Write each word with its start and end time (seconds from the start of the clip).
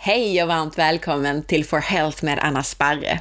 Hej 0.00 0.42
och 0.42 0.48
varmt 0.48 0.78
välkommen 0.78 1.42
till 1.42 1.64
For 1.64 1.78
Health 1.78 2.24
med 2.24 2.38
Anna 2.38 2.62
Sparre. 2.62 3.20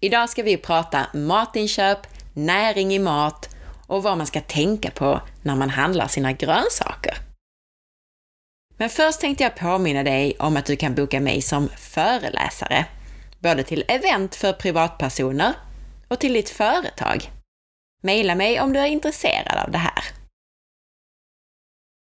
Idag 0.00 0.30
ska 0.30 0.42
vi 0.42 0.56
prata 0.56 1.06
matinköp, 1.14 1.98
näring 2.34 2.94
i 2.94 2.98
mat 2.98 3.56
och 3.86 4.02
vad 4.02 4.18
man 4.18 4.26
ska 4.26 4.40
tänka 4.40 4.90
på 4.90 5.20
när 5.42 5.56
man 5.56 5.70
handlar 5.70 6.08
sina 6.08 6.32
grönsaker. 6.32 7.16
Men 8.76 8.88
först 8.88 9.20
tänkte 9.20 9.44
jag 9.44 9.56
påminna 9.56 10.02
dig 10.02 10.36
om 10.38 10.56
att 10.56 10.66
du 10.66 10.76
kan 10.76 10.94
boka 10.94 11.20
mig 11.20 11.42
som 11.42 11.68
föreläsare, 11.68 12.86
både 13.38 13.62
till 13.62 13.84
event 13.88 14.34
för 14.34 14.52
privatpersoner 14.52 15.52
och 16.08 16.20
till 16.20 16.32
ditt 16.32 16.50
företag. 16.50 17.30
Maila 18.02 18.34
mig 18.34 18.60
om 18.60 18.72
du 18.72 18.80
är 18.80 18.86
intresserad 18.86 19.64
av 19.64 19.70
det 19.70 19.78
här. 19.78 20.04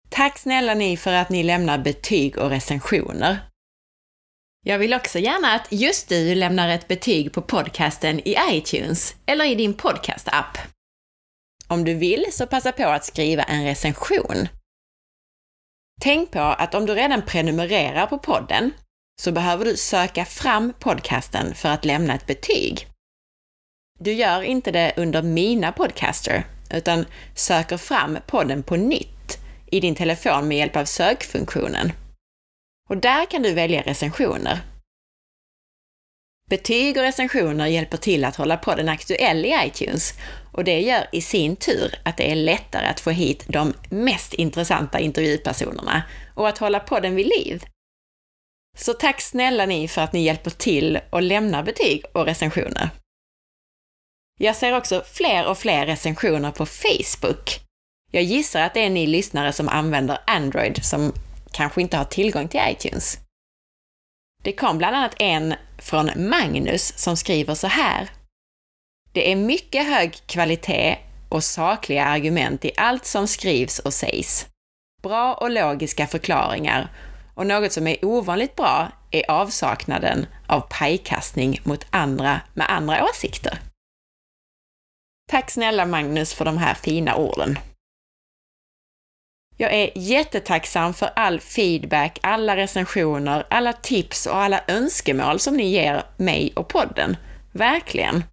Tack 0.09 0.37
snälla 0.37 0.73
ni 0.73 0.97
för 0.97 1.13
att 1.13 1.29
ni 1.29 1.43
lämnar 1.43 1.77
betyg 1.77 2.37
och 2.37 2.49
recensioner. 2.49 3.39
Jag 4.65 4.79
vill 4.79 4.93
också 4.93 5.19
gärna 5.19 5.53
att 5.53 5.67
just 5.71 6.09
du 6.09 6.35
lämnar 6.35 6.69
ett 6.69 6.87
betyg 6.87 7.33
på 7.33 7.41
podcasten 7.41 8.19
i 8.19 8.35
iTunes 8.51 9.15
eller 9.25 9.45
i 9.45 9.55
din 9.55 9.73
podcast-app. 9.73 10.57
Om 11.67 11.83
du 11.83 11.93
vill 11.93 12.25
så 12.31 12.47
passa 12.47 12.71
på 12.71 12.83
att 12.83 13.05
skriva 13.05 13.43
en 13.43 13.63
recension. 13.63 14.47
Tänk 16.01 16.31
på 16.31 16.39
att 16.39 16.75
om 16.75 16.85
du 16.85 16.93
redan 16.93 17.21
prenumererar 17.21 18.05
på 18.05 18.17
podden 18.17 18.71
så 19.21 19.31
behöver 19.31 19.65
du 19.65 19.77
söka 19.77 20.25
fram 20.25 20.73
podcasten 20.79 21.55
för 21.55 21.69
att 21.69 21.85
lämna 21.85 22.15
ett 22.15 22.27
betyg. 22.27 22.87
Du 23.99 24.13
gör 24.13 24.41
inte 24.41 24.71
det 24.71 24.93
under 24.97 25.21
Mina 25.21 25.71
podcaster, 25.71 26.43
utan 26.71 27.05
söker 27.35 27.77
fram 27.77 28.17
podden 28.27 28.63
på 28.63 28.75
nytt 28.75 29.37
i 29.71 29.79
din 29.79 29.95
telefon 29.95 30.47
med 30.47 30.57
hjälp 30.57 30.75
av 30.75 30.85
sökfunktionen. 30.85 31.91
Och 32.89 32.97
där 32.97 33.25
kan 33.25 33.41
du 33.41 33.53
välja 33.53 33.81
recensioner. 33.81 34.59
Betyg 36.49 36.97
och 36.97 37.03
recensioner 37.03 37.67
hjälper 37.67 37.97
till 37.97 38.25
att 38.25 38.35
hålla 38.35 38.57
podden 38.57 38.89
aktuell 38.89 39.45
i 39.45 39.55
iTunes 39.65 40.13
och 40.53 40.63
det 40.63 40.81
gör 40.81 41.07
i 41.11 41.21
sin 41.21 41.55
tur 41.55 41.95
att 42.03 42.17
det 42.17 42.31
är 42.31 42.35
lättare 42.35 42.85
att 42.87 42.99
få 42.99 43.09
hit 43.09 43.45
de 43.47 43.73
mest 43.89 44.33
intressanta 44.33 44.99
intervjupersonerna 44.99 46.03
och 46.35 46.47
att 46.47 46.57
hålla 46.57 46.79
podden 46.79 47.15
vid 47.15 47.25
liv. 47.25 47.63
Så 48.77 48.93
tack 48.93 49.21
snälla 49.21 49.65
ni 49.65 49.87
för 49.87 50.01
att 50.01 50.13
ni 50.13 50.23
hjälper 50.23 50.49
till 50.49 50.99
och 51.09 51.21
lämnar 51.21 51.63
betyg 51.63 52.05
och 52.13 52.25
recensioner. 52.25 52.89
Jag 54.39 54.55
ser 54.55 54.77
också 54.77 55.03
fler 55.13 55.47
och 55.47 55.57
fler 55.57 55.85
recensioner 55.85 56.51
på 56.51 56.65
Facebook. 56.65 57.59
Jag 58.11 58.23
gissar 58.23 58.61
att 58.61 58.73
det 58.73 58.85
är 58.85 58.89
ni 58.89 59.07
lyssnare 59.07 59.53
som 59.53 59.69
använder 59.69 60.17
Android 60.27 60.85
som 60.85 61.13
kanske 61.51 61.81
inte 61.81 61.97
har 61.97 62.05
tillgång 62.05 62.47
till 62.47 62.61
iTunes. 62.67 63.17
Det 64.43 64.53
kom 64.53 64.77
bland 64.77 64.95
annat 64.95 65.15
en 65.19 65.53
från 65.77 66.29
Magnus 66.29 66.97
som 66.97 67.17
skriver 67.17 67.55
så 67.55 67.67
här. 67.67 68.09
Det 69.13 69.31
är 69.31 69.35
mycket 69.35 69.87
hög 69.87 70.13
kvalitet 70.25 70.97
och 71.29 71.43
sakliga 71.43 72.05
argument 72.05 72.65
i 72.65 72.71
allt 72.77 73.05
som 73.05 73.27
skrivs 73.27 73.79
och 73.79 73.93
sägs. 73.93 74.47
Bra 75.01 75.33
och 75.33 75.51
logiska 75.51 76.07
förklaringar 76.07 76.91
och 77.35 77.47
något 77.47 77.71
som 77.71 77.87
är 77.87 78.05
ovanligt 78.05 78.55
bra 78.55 78.91
är 79.11 79.31
avsaknaden 79.31 80.25
av 80.47 80.59
pajkastning 80.59 81.59
mot 81.63 81.85
andra 81.89 82.41
med 82.53 82.69
andra 82.69 83.03
åsikter. 83.09 83.59
Tack 85.29 85.49
snälla 85.51 85.85
Magnus 85.85 86.33
för 86.33 86.45
de 86.45 86.57
här 86.57 86.73
fina 86.73 87.15
orden. 87.15 87.59
Jag 89.61 89.73
är 89.73 89.91
jättetacksam 89.95 90.93
för 90.93 91.09
all 91.15 91.39
feedback, 91.39 92.19
alla 92.21 92.55
recensioner, 92.55 93.47
alla 93.49 93.73
tips 93.73 94.25
och 94.25 94.37
alla 94.37 94.61
önskemål 94.67 95.39
som 95.39 95.57
ni 95.57 95.69
ger 95.69 96.03
mig 96.17 96.53
och 96.55 96.67
podden. 96.67 97.17
Verkligen! 97.51 98.23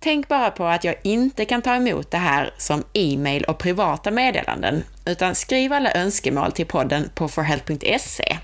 Tänk 0.00 0.28
bara 0.28 0.50
på 0.50 0.64
att 0.64 0.84
jag 0.84 0.94
inte 1.04 1.44
kan 1.44 1.62
ta 1.62 1.74
emot 1.74 2.10
det 2.10 2.18
här 2.18 2.54
som 2.58 2.84
e-mail 2.92 3.44
och 3.44 3.58
privata 3.58 4.10
meddelanden, 4.10 4.84
utan 5.06 5.34
skriv 5.34 5.72
alla 5.72 5.92
önskemål 5.94 6.52
till 6.52 6.66
podden 6.66 7.10
på 7.14 7.28
forhealth.se, 7.28 8.38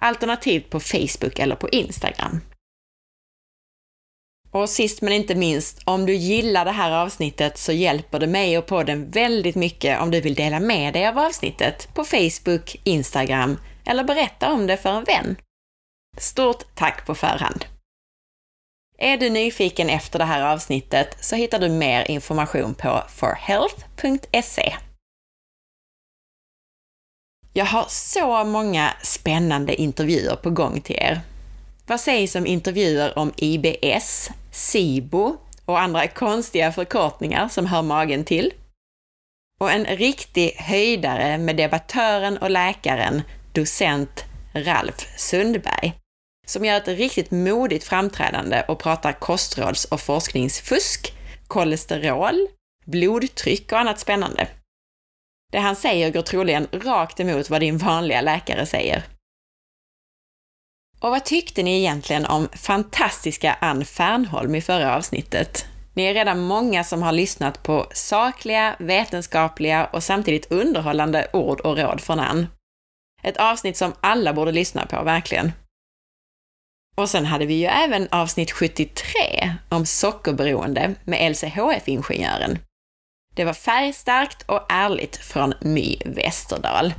alternativt 0.00 0.70
på 0.70 0.80
Facebook 0.80 1.38
eller 1.38 1.56
på 1.56 1.68
Instagram. 1.68 2.40
Och 4.50 4.68
sist 4.68 5.02
men 5.02 5.12
inte 5.12 5.34
minst, 5.34 5.82
om 5.84 6.06
du 6.06 6.14
gillar 6.14 6.64
det 6.64 6.70
här 6.70 6.92
avsnittet 6.92 7.58
så 7.58 7.72
hjälper 7.72 8.18
det 8.18 8.26
mig 8.26 8.58
och 8.58 8.66
podden 8.66 9.10
väldigt 9.10 9.56
mycket 9.56 10.00
om 10.00 10.10
du 10.10 10.20
vill 10.20 10.34
dela 10.34 10.60
med 10.60 10.94
dig 10.94 11.06
av 11.06 11.18
avsnittet 11.18 11.88
på 11.94 12.04
Facebook, 12.04 12.76
Instagram 12.84 13.58
eller 13.86 14.04
berätta 14.04 14.52
om 14.52 14.66
det 14.66 14.76
för 14.76 14.90
en 14.90 15.04
vän. 15.04 15.36
Stort 16.18 16.64
tack 16.74 17.06
på 17.06 17.14
förhand! 17.14 17.64
Är 18.98 19.16
du 19.16 19.30
nyfiken 19.30 19.90
efter 19.90 20.18
det 20.18 20.24
här 20.24 20.52
avsnittet 20.52 21.24
så 21.24 21.36
hittar 21.36 21.58
du 21.58 21.68
mer 21.68 22.10
information 22.10 22.74
på 22.74 23.02
forhealth.se. 23.08 24.74
Jag 27.52 27.64
har 27.64 27.86
så 27.88 28.44
många 28.44 28.94
spännande 29.02 29.74
intervjuer 29.74 30.36
på 30.36 30.50
gång 30.50 30.80
till 30.80 30.96
er. 30.96 31.20
Vad 31.88 32.00
sägs 32.00 32.34
om 32.34 32.46
intervjuer 32.46 33.18
om 33.18 33.32
IBS, 33.36 34.30
SIBO 34.52 35.36
och 35.64 35.80
andra 35.80 36.08
konstiga 36.08 36.72
förkortningar 36.72 37.48
som 37.48 37.66
hör 37.66 37.82
magen 37.82 38.24
till? 38.24 38.52
Och 39.60 39.72
en 39.72 39.84
riktig 39.84 40.50
höjdare 40.50 41.38
med 41.38 41.56
debattören 41.56 42.38
och 42.38 42.50
läkaren, 42.50 43.22
docent 43.52 44.24
Ralf 44.54 45.18
Sundberg, 45.18 45.94
som 46.46 46.64
gör 46.64 46.76
ett 46.76 46.88
riktigt 46.88 47.30
modigt 47.30 47.84
framträdande 47.84 48.64
och 48.68 48.78
pratar 48.78 49.12
kostråds 49.12 49.84
och 49.84 50.00
forskningsfusk, 50.00 51.14
kolesterol, 51.46 52.48
blodtryck 52.84 53.72
och 53.72 53.78
annat 53.78 54.00
spännande. 54.00 54.48
Det 55.52 55.58
han 55.58 55.76
säger 55.76 56.10
går 56.10 56.22
troligen 56.22 56.66
rakt 56.72 57.20
emot 57.20 57.50
vad 57.50 57.60
din 57.60 57.78
vanliga 57.78 58.20
läkare 58.20 58.66
säger. 58.66 59.17
Och 61.00 61.10
vad 61.10 61.24
tyckte 61.24 61.62
ni 61.62 61.78
egentligen 61.78 62.26
om 62.26 62.48
fantastiska 62.52 63.56
Ann 63.60 63.84
Fernholm 63.84 64.54
i 64.54 64.60
förra 64.60 64.96
avsnittet? 64.96 65.66
Ni 65.94 66.04
är 66.04 66.14
redan 66.14 66.40
många 66.40 66.84
som 66.84 67.02
har 67.02 67.12
lyssnat 67.12 67.62
på 67.62 67.86
sakliga, 67.92 68.76
vetenskapliga 68.78 69.86
och 69.92 70.02
samtidigt 70.02 70.52
underhållande 70.52 71.26
ord 71.32 71.60
och 71.60 71.78
råd 71.78 72.00
från 72.00 72.20
Ann. 72.20 72.46
Ett 73.22 73.36
avsnitt 73.36 73.76
som 73.76 73.92
alla 74.00 74.32
borde 74.32 74.52
lyssna 74.52 74.86
på, 74.86 75.02
verkligen. 75.02 75.52
Och 76.96 77.10
sen 77.10 77.26
hade 77.26 77.46
vi 77.46 77.54
ju 77.54 77.66
även 77.66 78.08
avsnitt 78.10 78.50
73 78.50 79.12
om 79.68 79.86
sockerberoende 79.86 80.94
med 81.04 81.30
LCHF-ingenjören. 81.30 82.58
Det 83.34 83.44
var 83.44 83.52
färgstarkt 83.52 84.42
och 84.42 84.66
ärligt 84.68 85.16
från 85.16 85.54
My 85.60 85.98
Westerdahl. 86.04 86.94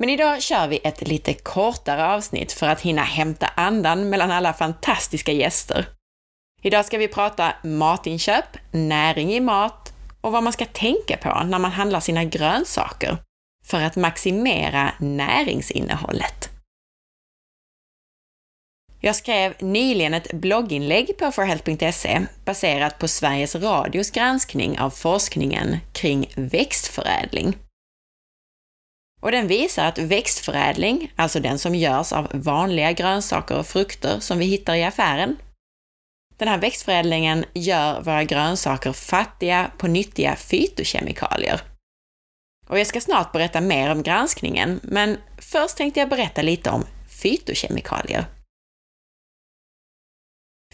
Men 0.00 0.08
idag 0.08 0.42
kör 0.42 0.68
vi 0.68 0.80
ett 0.84 1.08
lite 1.08 1.34
kortare 1.34 2.06
avsnitt 2.06 2.52
för 2.52 2.68
att 2.68 2.80
hinna 2.80 3.02
hämta 3.02 3.46
andan 3.46 4.10
mellan 4.10 4.30
alla 4.30 4.52
fantastiska 4.52 5.32
gäster. 5.32 5.86
Idag 6.62 6.84
ska 6.84 6.98
vi 6.98 7.08
prata 7.08 7.52
matinköp, 7.64 8.44
näring 8.70 9.32
i 9.32 9.40
mat 9.40 9.92
och 10.20 10.32
vad 10.32 10.42
man 10.42 10.52
ska 10.52 10.64
tänka 10.64 11.16
på 11.16 11.42
när 11.44 11.58
man 11.58 11.72
handlar 11.72 12.00
sina 12.00 12.24
grönsaker 12.24 13.16
för 13.66 13.82
att 13.82 13.96
maximera 13.96 14.92
näringsinnehållet. 14.98 16.48
Jag 19.00 19.16
skrev 19.16 19.54
nyligen 19.58 20.14
ett 20.14 20.32
blogginlägg 20.32 21.18
på 21.18 21.32
forhealth.se 21.32 22.20
baserat 22.44 22.98
på 22.98 23.08
Sveriges 23.08 23.54
Radios 23.54 24.10
granskning 24.10 24.78
av 24.78 24.90
forskningen 24.90 25.76
kring 25.92 26.32
växtförädling. 26.36 27.56
Och 29.20 29.32
den 29.32 29.46
visar 29.46 29.86
att 29.86 29.98
växtförädling, 29.98 31.12
alltså 31.16 31.40
den 31.40 31.58
som 31.58 31.74
görs 31.74 32.12
av 32.12 32.28
vanliga 32.32 32.92
grönsaker 32.92 33.58
och 33.58 33.66
frukter 33.66 34.20
som 34.20 34.38
vi 34.38 34.44
hittar 34.44 34.74
i 34.74 34.84
affären, 34.84 35.36
den 36.36 36.48
här 36.48 36.58
växtförädlingen 36.58 37.44
gör 37.54 38.00
våra 38.00 38.24
grönsaker 38.24 38.92
fattiga 38.92 39.70
på 39.78 39.88
nyttiga 39.88 40.36
fytokemikalier. 40.36 41.60
Och 42.68 42.78
jag 42.78 42.86
ska 42.86 43.00
snart 43.00 43.32
berätta 43.32 43.60
mer 43.60 43.90
om 43.90 44.02
granskningen, 44.02 44.80
men 44.82 45.18
först 45.38 45.76
tänkte 45.76 46.00
jag 46.00 46.08
berätta 46.08 46.42
lite 46.42 46.70
om 46.70 46.84
fytokemikalier. 47.08 48.24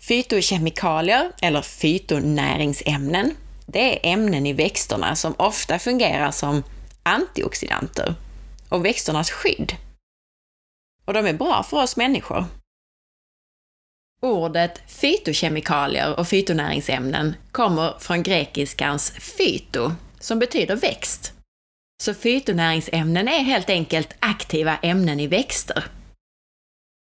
Fytokemikalier, 0.00 1.32
eller 1.42 1.62
fytonäringsämnen, 1.62 3.36
det 3.66 4.08
är 4.08 4.12
ämnen 4.12 4.46
i 4.46 4.52
växterna 4.52 5.16
som 5.16 5.34
ofta 5.38 5.78
fungerar 5.78 6.30
som 6.30 6.62
antioxidanter 7.02 8.14
och 8.68 8.84
växternas 8.84 9.30
skydd. 9.30 9.72
Och 11.04 11.14
de 11.14 11.26
är 11.26 11.32
bra 11.32 11.62
för 11.62 11.82
oss 11.82 11.96
människor. 11.96 12.44
Ordet 14.20 14.90
fytokemikalier 14.90 16.18
och 16.18 16.28
fytonäringsämnen 16.28 17.36
kommer 17.52 17.98
från 17.98 18.22
grekiskans 18.22 19.10
fyto, 19.10 19.92
som 20.20 20.38
betyder 20.38 20.76
växt. 20.76 21.32
Så 22.02 22.14
fytonäringsämnen 22.14 23.28
är 23.28 23.38
helt 23.38 23.70
enkelt 23.70 24.16
aktiva 24.20 24.76
ämnen 24.76 25.20
i 25.20 25.26
växter. 25.26 25.84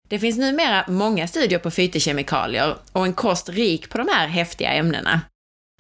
Det 0.09 0.19
finns 0.19 0.39
numera 0.39 0.85
många 0.89 1.29
studier 1.29 1.59
på 1.59 1.71
fytokemikalier 1.71 2.77
och 2.93 3.05
en 3.05 3.15
kost 3.15 3.49
rik 3.49 3.91
på 3.91 3.99
de 3.99 4.09
här 4.09 4.27
häftiga 4.27 4.73
ämnena. 4.73 5.21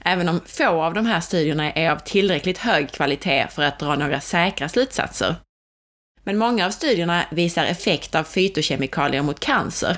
Även 0.05 0.29
om 0.29 0.41
få 0.47 0.83
av 0.83 0.95
de 0.95 1.07
här 1.07 1.21
studierna 1.21 1.73
är 1.73 1.91
av 1.91 1.99
tillräckligt 1.99 2.59
hög 2.59 2.93
kvalitet 2.93 3.47
för 3.51 3.63
att 3.63 3.79
dra 3.79 3.97
några 3.97 4.21
säkra 4.21 4.69
slutsatser. 4.69 5.35
Men 6.25 6.39
många 6.39 6.67
av 6.67 6.71
studierna 6.71 7.25
visar 7.31 7.65
effekt 7.65 8.15
av 8.15 8.25
fytokemikalier 8.25 9.23
mot 9.23 9.41
cancer. 9.41 9.97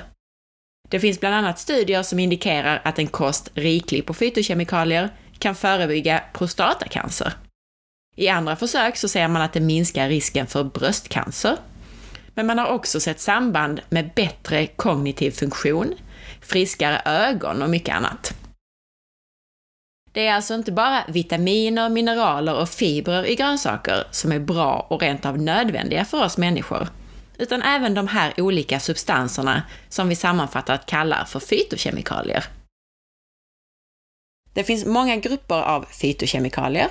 Det 0.89 0.99
finns 0.99 1.19
bland 1.19 1.35
annat 1.35 1.59
studier 1.59 2.03
som 2.03 2.19
indikerar 2.19 2.81
att 2.83 2.99
en 2.99 3.07
kost 3.07 3.51
riklig 3.53 4.05
på 4.05 4.13
fytokemikalier 4.13 5.09
kan 5.39 5.55
förebygga 5.55 6.23
prostatacancer. 6.33 7.33
I 8.15 8.27
andra 8.27 8.55
försök 8.55 8.97
så 8.97 9.07
ser 9.07 9.27
man 9.27 9.41
att 9.41 9.53
det 9.53 9.59
minskar 9.59 10.09
risken 10.09 10.47
för 10.47 10.63
bröstcancer. 10.63 11.57
Men 12.35 12.45
man 12.45 12.57
har 12.59 12.67
också 12.67 12.99
sett 12.99 13.19
samband 13.19 13.81
med 13.89 14.11
bättre 14.15 14.67
kognitiv 14.67 15.31
funktion, 15.31 15.93
friskare 16.41 17.01
ögon 17.05 17.61
och 17.61 17.69
mycket 17.69 17.95
annat. 17.95 18.42
Det 20.13 20.27
är 20.27 20.33
alltså 20.33 20.53
inte 20.53 20.71
bara 20.71 21.03
vitaminer, 21.07 21.89
mineraler 21.89 22.55
och 22.55 22.69
fibrer 22.69 23.25
i 23.25 23.35
grönsaker 23.35 24.03
som 24.11 24.31
är 24.31 24.39
bra 24.39 24.87
och 24.89 25.01
rent 25.01 25.25
av 25.25 25.37
nödvändiga 25.37 26.05
för 26.05 26.23
oss 26.23 26.37
människor, 26.37 26.87
utan 27.37 27.61
även 27.61 27.93
de 27.93 28.07
här 28.07 28.33
olika 28.41 28.79
substanserna 28.79 29.63
som 29.89 30.09
vi 30.09 30.15
sammanfattat 30.15 30.85
kallar 30.85 31.25
för 31.25 31.39
fytokemikalier. 31.39 32.45
Det 34.53 34.63
finns 34.63 34.85
många 34.85 35.15
grupper 35.15 35.61
av 35.61 35.85
fytokemikalier, 36.01 36.87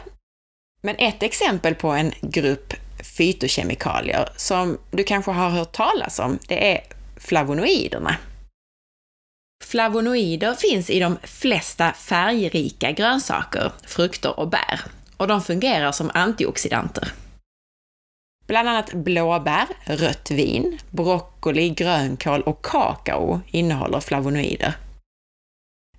men 0.81 0.97
ett 0.97 1.23
exempel 1.23 1.75
på 1.75 1.89
en 1.89 2.13
grupp 2.21 2.75
fytokemikalier 3.17 4.29
som 4.37 4.79
du 4.91 5.05
kanske 5.05 5.31
har 5.31 5.51
hört 5.51 5.73
talas 5.73 6.19
om, 6.19 6.39
det 6.49 6.73
är 6.73 6.81
flavonoiderna. 7.17 8.17
Flavonoider 9.63 10.55
finns 10.55 10.91
i 10.91 11.01
de 11.01 11.19
flesta 11.23 11.93
färgrika 11.93 12.93
grönsaker, 12.93 13.73
frukter 13.87 14.41
och 14.41 14.49
bär, 14.49 14.81
och 15.17 15.29
de 15.29 15.43
fungerar 15.43 15.93
som 15.93 16.11
antioxidanter. 16.15 17.09
Bland 18.47 18.69
annat 18.69 18.93
blåbär, 18.95 19.67
rött 19.85 20.31
vin, 20.31 20.79
broccoli, 20.91 21.69
grönkål 21.69 22.43
och 22.43 22.65
kakao 22.65 23.41
innehåller 23.47 24.01
flavonoider. 24.01 24.75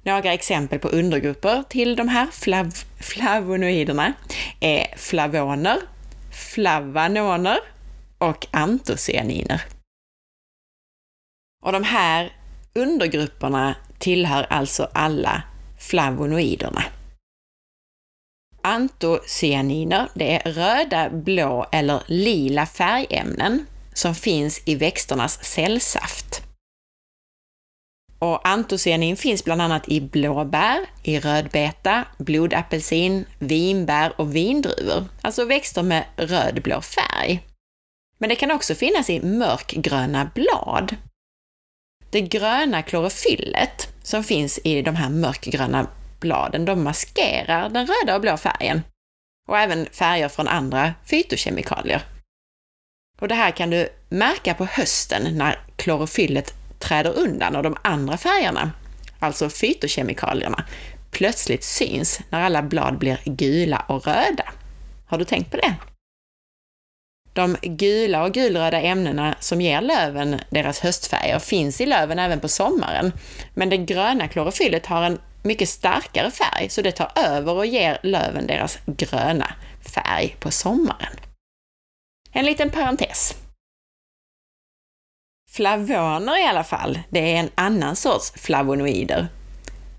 Några 0.04 0.33
exempel 0.33 0.80
på 0.80 0.88
undergrupper 0.88 1.63
till 1.69 1.95
de 1.95 2.07
här 2.07 2.27
flav 2.31 2.74
flavonoiderna 3.00 4.13
är 4.60 4.98
flavoner, 4.98 5.77
flavanoner 6.31 7.60
och 8.18 8.48
antocyaniner. 8.51 9.62
Och 11.65 11.71
de 11.71 11.83
här 11.83 12.42
undergrupperna 12.75 13.75
tillhör 13.97 14.47
alltså 14.49 14.89
alla 14.93 15.43
flavonoiderna. 15.79 16.83
Antocyaniner, 18.61 20.09
det 20.13 20.35
är 20.35 20.51
röda, 20.51 21.09
blå 21.09 21.65
eller 21.71 22.03
lila 22.07 22.65
färgämnen 22.65 23.65
som 23.93 24.15
finns 24.15 24.61
i 24.65 24.75
växternas 24.75 25.43
cellsaft. 25.43 26.41
Och 28.19 28.47
antocyanin 28.47 29.17
finns 29.17 29.43
bland 29.43 29.61
annat 29.61 29.89
i 29.89 30.01
blåbär, 30.01 30.79
i 31.03 31.19
rödbeta, 31.19 32.05
blodapelsin, 32.17 33.25
vinbär 33.39 34.13
och 34.17 34.35
vindruvor, 34.35 35.05
alltså 35.21 35.45
växter 35.45 35.83
med 35.83 36.05
rödblå 36.17 36.81
färg. 36.81 37.47
Men 38.17 38.29
det 38.29 38.35
kan 38.35 38.51
också 38.51 38.75
finnas 38.75 39.09
i 39.09 39.21
mörkgröna 39.21 40.31
blad. 40.35 40.95
Det 42.13 42.21
gröna 42.21 42.81
klorofyllet 42.81 43.88
som 44.04 44.24
finns 44.24 44.60
i 44.63 44.81
de 44.81 44.95
här 44.95 45.10
mörkgröna 45.10 45.88
bladen, 46.19 46.65
de 46.65 46.83
maskerar 46.83 47.69
den 47.69 47.88
röda 47.88 48.15
och 48.15 48.21
blå 48.21 48.38
färgen. 48.38 48.81
Och 49.48 49.57
även 49.57 49.86
färger 49.86 50.30
från 50.30 50.48
andra 50.48 50.94
fytokemikalier. 51.06 52.01
Och 53.21 53.27
det 53.27 53.36
här 53.36 53.51
kan 53.51 53.69
du 53.69 53.89
märka 54.10 54.54
på 54.54 54.65
hösten 54.65 55.38
när 55.38 55.60
klorofyllet 55.75 56.54
träder 56.80 57.18
undan 57.18 57.56
och 57.56 57.63
de 57.63 57.77
andra 57.81 58.18
färgerna, 58.18 58.71
alltså 59.19 59.50
fytokemikalierna, 59.50 60.65
plötsligt 61.12 61.63
syns 61.63 62.19
när 62.30 62.42
alla 62.42 62.62
blad 62.62 62.98
blir 62.98 63.19
gula 63.25 63.86
och 63.88 64.07
röda. 64.07 64.51
Har 65.06 65.18
du 65.18 65.25
tänkt 65.25 65.51
på 65.51 65.57
det? 65.57 65.75
De 67.33 67.57
gula 67.62 68.24
och 68.24 68.33
gulröda 68.33 68.81
ämnena 68.81 69.35
som 69.39 69.62
ger 69.62 69.81
löven 69.81 70.41
deras 70.50 70.80
höstfärger 70.80 71.39
finns 71.39 71.81
i 71.81 71.85
löven 71.85 72.19
även 72.19 72.39
på 72.39 72.47
sommaren, 72.47 73.12
men 73.53 73.69
det 73.69 73.77
gröna 73.77 74.27
klorofyllet 74.27 74.85
har 74.85 75.03
en 75.03 75.19
mycket 75.44 75.69
starkare 75.69 76.31
färg, 76.31 76.69
så 76.69 76.81
det 76.81 76.91
tar 76.91 77.12
över 77.15 77.53
och 77.53 77.65
ger 77.65 78.00
löven 78.03 78.47
deras 78.47 78.80
gröna 78.85 79.53
färg 79.95 80.35
på 80.39 80.51
sommaren. 80.51 81.13
En 82.31 82.45
liten 82.45 82.69
parentes. 82.69 83.36
Flavoner 85.51 86.44
i 86.44 86.47
alla 86.47 86.63
fall, 86.63 87.00
det 87.09 87.19
är 87.19 87.39
en 87.39 87.50
annan 87.56 87.95
sorts 87.95 88.31
flavonoider. 88.31 89.27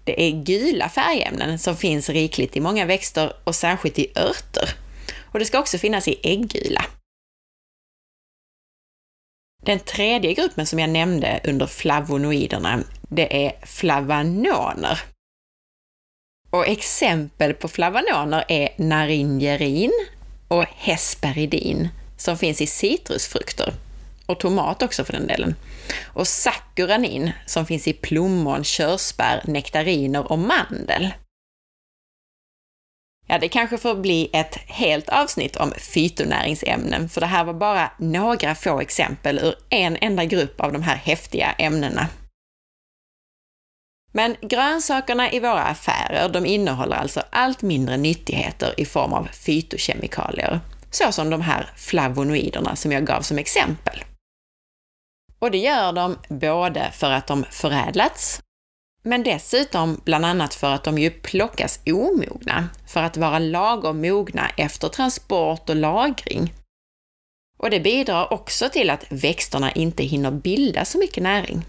Det 0.05 0.23
är 0.23 0.45
gula 0.45 0.89
färgämnen 0.89 1.59
som 1.59 1.77
finns 1.77 2.09
rikligt 2.09 2.57
i 2.57 2.61
många 2.61 2.87
växter 2.87 3.33
och 3.45 3.55
särskilt 3.55 3.99
i 3.99 4.13
örter. 4.17 4.69
Och 5.33 5.39
det 5.39 5.45
ska 5.45 5.59
också 5.59 5.79
finnas 5.79 6.09
i 6.09 6.21
äggula. 6.23 6.85
Den 9.65 9.81
tredje 9.81 10.35
gruppen 10.35 10.67
som 10.67 10.79
jag 10.79 10.91
nämnde 10.91 11.41
under 11.45 11.67
flavonoiderna, 11.67 12.81
det 13.09 13.47
är 13.47 13.53
flavanoner. 13.67 15.01
Och 16.51 16.67
exempel 16.67 17.55
på 17.55 17.69
flavanoner 17.69 18.45
är 18.49 18.69
naringerin 18.77 19.93
och 20.49 20.65
hesperidin 20.77 21.89
som 22.17 22.39
finns 22.39 22.61
i 22.61 22.67
citrusfrukter 22.67 23.75
och 24.27 24.41
tomat 24.41 24.83
också 24.83 25.05
för 25.05 25.13
den 25.13 25.27
delen. 25.27 25.55
Och 26.05 26.29
sakuranin 26.29 27.33
som 27.47 27.67
finns 27.67 27.89
i 27.89 27.93
plommon, 27.93 28.65
körsbär, 28.65 29.43
nektariner 29.45 30.33
och 30.33 30.39
mandel. 30.39 31.11
Ja, 33.27 33.39
det 33.39 33.49
kanske 33.49 33.79
får 33.79 33.95
bli 33.95 34.31
ett 34.33 34.57
helt 34.67 35.09
avsnitt 35.09 35.57
om 35.57 35.73
fytonäringsämnen, 35.73 37.09
för 37.09 37.21
det 37.21 37.27
här 37.27 37.45
var 37.45 37.55
bara 37.55 37.91
några 37.99 38.55
få 38.55 38.81
exempel 38.81 39.39
ur 39.39 39.55
en 39.71 39.97
enda 40.01 40.25
grupp 40.25 40.61
av 40.61 40.73
de 40.73 40.83
här 40.83 40.97
häftiga 40.97 41.53
ämnena. 41.53 42.07
Men 44.13 44.37
grönsakerna 44.41 45.33
i 45.33 45.41
våra 45.41 45.63
affärer, 45.63 46.29
de 46.29 46.47
innehåller 46.47 46.97
alltså 46.97 47.23
allt 47.31 47.63
mindre 47.63 47.97
nyttigheter 47.97 48.75
i 48.81 48.85
form 48.85 49.13
av 49.13 49.29
fytokemikalier, 49.33 50.61
såsom 50.91 51.31
de 51.31 51.41
här 51.41 51.71
flavonoiderna 51.77 52.77
som 52.77 52.93
jag 52.93 53.07
gav 53.07 53.23
som 53.23 53.39
exempel. 53.39 54.05
Och 55.39 55.51
det 55.51 55.59
gör 55.59 55.93
de 55.93 56.19
både 56.29 56.91
för 56.91 57.11
att 57.11 57.27
de 57.27 57.45
förädlats, 57.51 58.41
men 59.07 59.23
dessutom 59.23 60.01
bland 60.05 60.25
annat 60.25 60.55
för 60.55 60.75
att 60.75 60.85
de 60.85 60.99
ju 60.99 61.11
plockas 61.11 61.81
omogna, 61.87 62.69
för 62.87 63.03
att 63.03 63.17
vara 63.17 63.39
lagom 63.39 64.01
mogna 64.01 64.51
efter 64.57 64.89
transport 64.89 65.71
och 65.71 65.77
lagring. 65.77 66.55
Och 67.59 67.71
det 67.71 67.81
bidrar 67.81 68.33
också 68.33 68.69
till 68.69 68.91
att 68.91 69.05
växterna 69.09 69.73
inte 69.73 70.03
hinner 70.05 70.31
bilda 70.31 70.85
så 70.85 70.99
mycket 70.99 71.23
näring. 71.23 71.65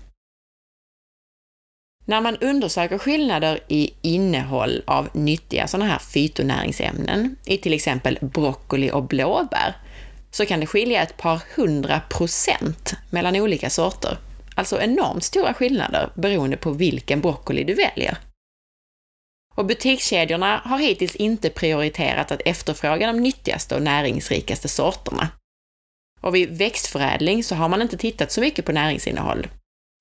När 2.06 2.22
man 2.22 2.38
undersöker 2.38 2.98
skillnader 2.98 3.60
i 3.68 3.94
innehåll 4.02 4.84
av 4.88 5.10
nyttiga 5.14 5.68
sådana 5.68 5.90
här 5.90 6.00
fytonäringsämnen 6.00 7.36
i 7.46 7.58
till 7.58 7.74
exempel 7.74 8.20
broccoli 8.22 8.92
och 8.92 9.04
blåbär, 9.04 9.78
så 10.32 10.46
kan 10.46 10.60
det 10.60 10.66
skilja 10.66 11.02
ett 11.02 11.18
par 11.18 11.42
hundra 11.56 12.00
procent 12.00 12.94
mellan 13.10 13.36
olika 13.36 13.70
sorter. 13.70 14.18
Alltså 14.56 14.82
enormt 14.82 15.24
stora 15.24 15.54
skillnader 15.54 16.12
beroende 16.16 16.58
på 16.58 16.72
vilken 16.72 17.22
broccoli 17.22 17.64
du 17.64 17.74
väljer. 17.74 18.18
Och 19.56 19.66
butikskedjorna 19.66 20.62
har 20.66 20.80
hittills 20.80 21.16
inte 21.16 21.50
prioriterat 21.50 22.32
att 22.32 22.42
efterfråga 22.46 23.08
de 23.08 23.20
nyttigaste 23.20 23.76
och 23.76 23.82
näringsrikaste 23.82 24.68
sorterna. 24.68 25.30
Och 26.22 26.36
vid 26.36 26.58
växtförädling 26.58 27.44
så 27.44 27.56
har 27.56 27.70
man 27.70 27.82
inte 27.82 27.98
tittat 27.98 28.32
så 28.32 28.42
mycket 28.42 28.66
på 28.66 28.72
näringsinnehåll. 28.72 29.48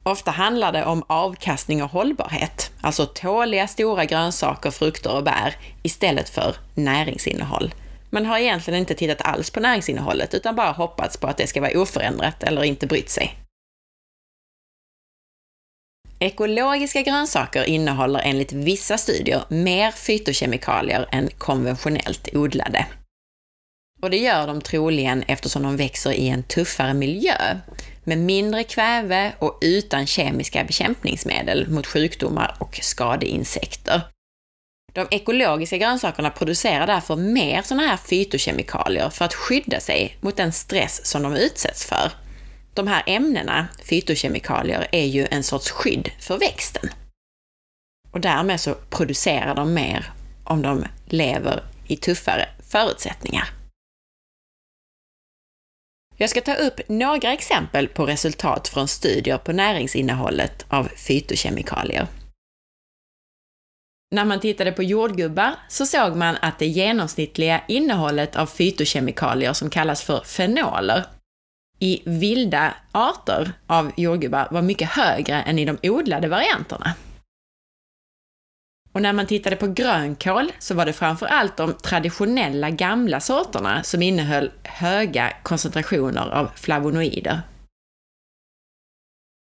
Ofta 0.04 0.30
handlar 0.30 0.72
det 0.72 0.84
om 0.84 1.04
avkastning 1.06 1.82
och 1.82 1.90
hållbarhet, 1.90 2.70
alltså 2.80 3.06
tåliga 3.06 3.68
stora 3.68 4.04
grönsaker, 4.04 4.70
frukter 4.70 5.16
och 5.16 5.24
bär 5.24 5.56
istället 5.82 6.28
för 6.28 6.56
näringsinnehåll. 6.74 7.74
Man 8.10 8.26
har 8.26 8.38
egentligen 8.38 8.80
inte 8.80 8.94
tittat 8.94 9.22
alls 9.22 9.50
på 9.50 9.60
näringsinnehållet 9.60 10.34
utan 10.34 10.56
bara 10.56 10.72
hoppats 10.72 11.16
på 11.16 11.26
att 11.26 11.36
det 11.36 11.46
ska 11.46 11.60
vara 11.60 11.80
oförändrat 11.80 12.42
eller 12.42 12.64
inte 12.64 12.86
brytt 12.86 13.10
sig. 13.10 13.43
Ekologiska 16.24 17.02
grönsaker 17.02 17.64
innehåller 17.64 18.20
enligt 18.20 18.52
vissa 18.52 18.98
studier 18.98 19.44
mer 19.48 19.90
fytokemikalier 19.90 21.08
än 21.12 21.28
konventionellt 21.38 22.28
odlade. 22.32 22.86
Och 24.02 24.10
det 24.10 24.16
gör 24.16 24.46
de 24.46 24.60
troligen 24.60 25.22
eftersom 25.22 25.62
de 25.62 25.76
växer 25.76 26.12
i 26.12 26.28
en 26.28 26.42
tuffare 26.42 26.94
miljö, 26.94 27.58
med 28.04 28.18
mindre 28.18 28.64
kväve 28.64 29.32
och 29.38 29.58
utan 29.60 30.06
kemiska 30.06 30.64
bekämpningsmedel 30.64 31.68
mot 31.68 31.86
sjukdomar 31.86 32.56
och 32.58 32.78
skadeinsekter. 32.82 34.00
De 34.92 35.06
ekologiska 35.10 35.76
grönsakerna 35.76 36.30
producerar 36.30 36.86
därför 36.86 37.16
mer 37.16 37.62
sådana 37.62 37.86
här 37.86 37.96
fytokemikalier 37.96 39.10
för 39.10 39.24
att 39.24 39.34
skydda 39.34 39.80
sig 39.80 40.16
mot 40.20 40.36
den 40.36 40.52
stress 40.52 41.06
som 41.06 41.22
de 41.22 41.36
utsätts 41.36 41.84
för. 41.84 42.23
De 42.74 42.86
här 42.86 43.02
ämnena, 43.06 43.68
fytokemikalier, 43.88 44.86
är 44.92 45.04
ju 45.06 45.26
en 45.30 45.42
sorts 45.42 45.70
skydd 45.70 46.10
för 46.20 46.38
växten. 46.38 46.90
Och 48.10 48.20
därmed 48.20 48.60
så 48.60 48.74
producerar 48.74 49.54
de 49.54 49.74
mer 49.74 50.12
om 50.44 50.62
de 50.62 50.84
lever 51.06 51.64
i 51.86 51.96
tuffare 51.96 52.48
förutsättningar. 52.70 53.48
Jag 56.16 56.30
ska 56.30 56.40
ta 56.40 56.54
upp 56.54 56.80
några 56.88 57.32
exempel 57.32 57.88
på 57.88 58.06
resultat 58.06 58.68
från 58.68 58.88
studier 58.88 59.38
på 59.38 59.52
näringsinnehållet 59.52 60.66
av 60.68 60.88
fytokemikalier. 60.96 62.06
När 64.10 64.24
man 64.24 64.40
tittade 64.40 64.72
på 64.72 64.82
jordgubbar 64.82 65.54
så 65.68 65.86
såg 65.86 66.16
man 66.16 66.36
att 66.42 66.58
det 66.58 66.66
genomsnittliga 66.66 67.62
innehållet 67.68 68.36
av 68.36 68.46
fytokemikalier 68.46 69.52
som 69.52 69.70
kallas 69.70 70.02
för 70.02 70.20
fenoler 70.20 71.04
i 71.84 72.02
vilda 72.04 72.74
arter 72.92 73.52
av 73.66 73.92
jordgubbar 73.96 74.48
var 74.50 74.62
mycket 74.62 74.88
högre 74.88 75.42
än 75.42 75.58
i 75.58 75.64
de 75.64 75.78
odlade 75.82 76.28
varianterna. 76.28 76.94
Och 78.92 79.02
när 79.02 79.12
man 79.12 79.26
tittade 79.26 79.56
på 79.56 79.66
grönkål 79.66 80.52
så 80.58 80.74
var 80.74 80.86
det 80.86 80.92
framför 80.92 81.26
allt 81.26 81.56
de 81.56 81.74
traditionella 81.74 82.70
gamla 82.70 83.20
sorterna 83.20 83.82
som 83.82 84.02
innehöll 84.02 84.50
höga 84.62 85.32
koncentrationer 85.42 86.30
av 86.30 86.50
flavonoider. 86.54 87.40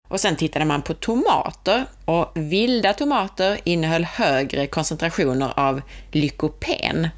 Och 0.08 0.20
sen 0.20 0.36
tittade 0.36 0.64
man 0.64 0.82
på 0.82 0.94
tomater 0.94 1.84
och 2.04 2.32
vilda 2.34 2.92
tomater 2.92 3.60
innehöll 3.64 4.04
högre 4.04 4.66
koncentrationer 4.66 5.52
av 5.56 5.82
lykopen, 6.12 7.08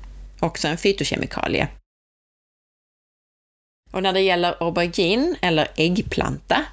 också 0.41 0.69
en 0.69 0.77
fytokemikalie. 0.77 1.69
Och 3.93 4.03
när 4.03 4.13
det 4.13 4.21
gäller 4.21 4.57
aubergine, 4.61 5.37
eller 5.41 5.69
äggplanta, 5.77 6.65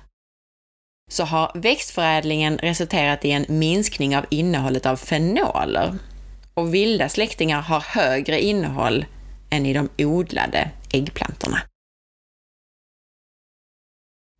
så 1.11 1.23
har 1.23 1.51
växtförädlingen 1.55 2.57
resulterat 2.57 3.25
i 3.25 3.31
en 3.31 3.45
minskning 3.49 4.17
av 4.17 4.25
innehållet 4.29 4.85
av 4.85 4.95
fenoler. 4.95 5.95
Och 6.53 6.73
vilda 6.73 7.09
släktingar 7.09 7.61
har 7.61 7.79
högre 7.79 8.41
innehåll 8.41 9.05
än 9.49 9.65
i 9.65 9.73
de 9.73 9.89
odlade 9.97 10.69
äggplantorna. 10.93 11.61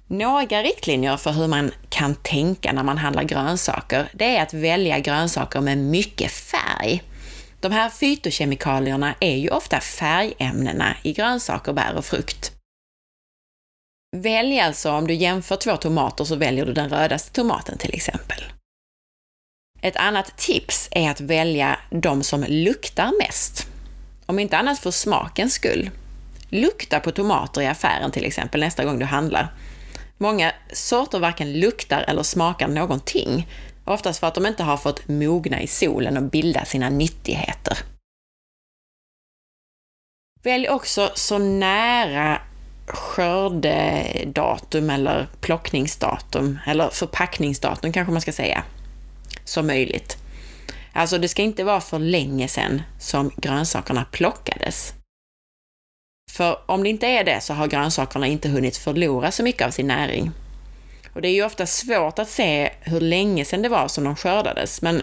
Några 0.07 0.63
riktlinjer 0.63 1.17
för 1.17 1.31
hur 1.31 1.47
man 1.47 1.71
kan 1.89 2.15
tänka 2.15 2.73
när 2.73 2.83
man 2.83 2.97
handlar 2.97 3.23
grönsaker, 3.23 4.09
det 4.13 4.37
är 4.37 4.43
att 4.43 4.53
välja 4.53 4.99
grönsaker 4.99 5.61
med 5.61 5.77
mycket 5.77 6.31
färg. 6.31 7.03
De 7.59 7.71
här 7.71 7.89
fytokemikalierna 7.89 9.15
är 9.19 9.35
ju 9.35 9.49
ofta 9.49 9.79
färgämnena 9.79 10.95
i 11.03 11.13
grönsaker, 11.13 11.73
bär 11.73 11.95
och 11.95 12.05
frukt. 12.05 12.51
Välj 14.15 14.59
alltså, 14.59 14.91
om 14.91 15.07
du 15.07 15.13
jämför 15.13 15.55
två 15.55 15.77
tomater 15.77 16.23
så 16.23 16.35
väljer 16.35 16.65
du 16.65 16.73
den 16.73 16.89
rödaste 16.89 17.31
tomaten 17.31 17.77
till 17.77 17.93
exempel. 17.93 18.43
Ett 19.81 19.95
annat 19.95 20.37
tips 20.37 20.89
är 20.91 21.09
att 21.09 21.21
välja 21.21 21.79
de 21.89 22.23
som 22.23 22.45
luktar 22.47 23.11
mest. 23.19 23.67
Om 24.25 24.39
inte 24.39 24.57
annat 24.57 24.79
för 24.79 24.91
smakens 24.91 25.53
skull. 25.53 25.89
Lukta 26.49 26.99
på 26.99 27.11
tomater 27.11 27.61
i 27.61 27.67
affären 27.67 28.11
till 28.11 28.25
exempel 28.25 28.61
nästa 28.61 28.85
gång 28.85 28.99
du 28.99 29.05
handlar. 29.05 29.53
Många 30.17 30.51
sorter 30.73 31.19
varken 31.19 31.59
luktar 31.59 32.05
eller 32.07 32.23
smakar 32.23 32.67
någonting, 32.67 33.47
oftast 33.85 34.19
för 34.19 34.27
att 34.27 34.35
de 34.35 34.45
inte 34.45 34.63
har 34.63 34.77
fått 34.77 35.07
mogna 35.07 35.61
i 35.61 35.67
solen 35.67 36.17
och 36.17 36.23
bilda 36.23 36.65
sina 36.65 36.89
nyttigheter. 36.89 37.77
Välj 40.43 40.69
också 40.69 41.11
så 41.15 41.37
nära 41.37 42.41
skördedatum 42.87 44.89
eller 44.89 45.27
plockningsdatum, 45.41 46.59
eller 46.65 46.89
förpackningsdatum 46.89 47.93
kanske 47.93 48.11
man 48.11 48.21
ska 48.21 48.31
säga, 48.31 48.63
som 49.45 49.67
möjligt. 49.67 50.17
Alltså 50.93 51.17
det 51.17 51.27
ska 51.27 51.41
inte 51.41 51.63
vara 51.63 51.81
för 51.81 51.99
länge 51.99 52.47
sedan 52.47 52.81
som 52.99 53.31
grönsakerna 53.37 54.05
plockades. 54.11 54.93
För 56.31 56.57
om 56.65 56.83
det 56.83 56.89
inte 56.89 57.07
är 57.07 57.23
det 57.23 57.41
så 57.41 57.53
har 57.53 57.67
grönsakerna 57.67 58.27
inte 58.27 58.49
hunnit 58.49 58.77
förlora 58.77 59.31
så 59.31 59.43
mycket 59.43 59.67
av 59.67 59.71
sin 59.71 59.87
näring. 59.87 60.31
Och 61.13 61.21
det 61.21 61.27
är 61.27 61.33
ju 61.33 61.45
ofta 61.45 61.65
svårt 61.65 62.19
att 62.19 62.29
se 62.29 62.71
hur 62.81 63.01
länge 63.01 63.45
sedan 63.45 63.61
det 63.61 63.69
var 63.69 63.87
som 63.87 64.03
de 64.03 64.15
skördades, 64.15 64.81
men 64.81 65.01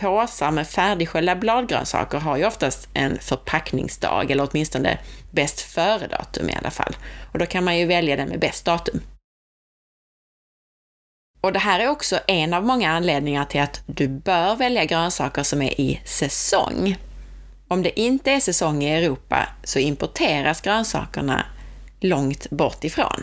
påsar 0.00 0.50
med 0.50 0.68
färdigsköljda 0.68 1.36
bladgrönsaker 1.36 2.18
har 2.18 2.36
ju 2.36 2.46
oftast 2.46 2.88
en 2.94 3.18
förpackningsdag, 3.18 4.30
eller 4.30 4.48
åtminstone 4.50 4.98
bäst 5.30 5.60
före-datum 5.60 6.48
i 6.50 6.54
alla 6.54 6.70
fall. 6.70 6.96
Och 7.32 7.38
då 7.38 7.46
kan 7.46 7.64
man 7.64 7.78
ju 7.78 7.86
välja 7.86 8.16
den 8.16 8.28
med 8.28 8.40
bäst 8.40 8.64
datum. 8.64 9.00
Och 11.40 11.52
det 11.52 11.58
här 11.58 11.80
är 11.80 11.88
också 11.88 12.18
en 12.26 12.54
av 12.54 12.64
många 12.64 12.90
anledningar 12.90 13.44
till 13.44 13.60
att 13.60 13.82
du 13.86 14.08
bör 14.08 14.56
välja 14.56 14.84
grönsaker 14.84 15.42
som 15.42 15.62
är 15.62 15.80
i 15.80 16.00
säsong. 16.04 16.96
Om 17.68 17.82
det 17.82 18.00
inte 18.00 18.32
är 18.32 18.40
säsong 18.40 18.82
i 18.82 18.90
Europa 18.90 19.48
så 19.64 19.78
importeras 19.78 20.60
grönsakerna 20.60 21.46
långt 22.00 22.50
bort 22.50 22.84
ifrån, 22.84 23.22